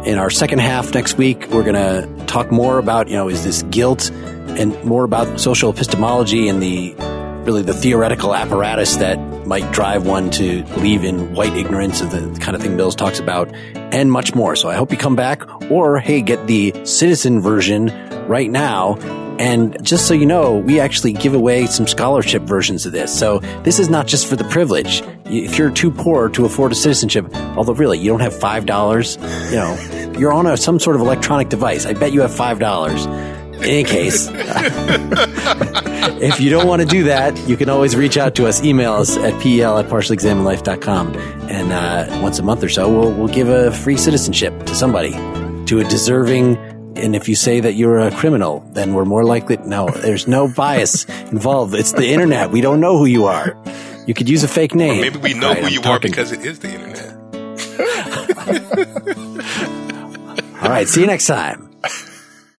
[0.05, 3.43] In our second half next week, we're going to talk more about, you know, is
[3.43, 6.95] this guilt and more about social epistemology and the
[7.51, 12.39] really the theoretical apparatus that might drive one to believe in white ignorance of the
[12.39, 14.55] kind of thing Mills talks about and much more.
[14.55, 17.87] So I hope you come back or hey, get the citizen version
[18.29, 18.95] right now
[19.37, 23.13] and just so you know, we actually give away some scholarship versions of this.
[23.13, 25.03] So this is not just for the privilege.
[25.25, 29.57] If you're too poor to afford a citizenship, although really you don't have $5, you
[29.57, 31.85] know, you're on a, some sort of electronic device.
[31.85, 33.40] I bet you have $5.
[33.61, 34.27] In any case,
[36.21, 38.63] if you don't want to do that, you can always reach out to us.
[38.63, 41.15] Email us at pel at partiallyexaminedlife.com.
[41.49, 45.11] And uh, once a month or so, we'll, we'll give a free citizenship to somebody,
[45.65, 46.57] to a deserving
[46.95, 49.57] and if you say that you're a criminal, then we're more likely.
[49.57, 51.73] No, there's no bias involved.
[51.73, 52.51] It's the internet.
[52.51, 53.55] We don't know who you are.
[54.07, 54.99] You could use a fake name.
[54.99, 56.11] Or maybe we know right, who I'm you talking.
[56.11, 57.11] are because it is the internet.
[60.61, 60.87] All right.
[60.87, 61.70] See you next time.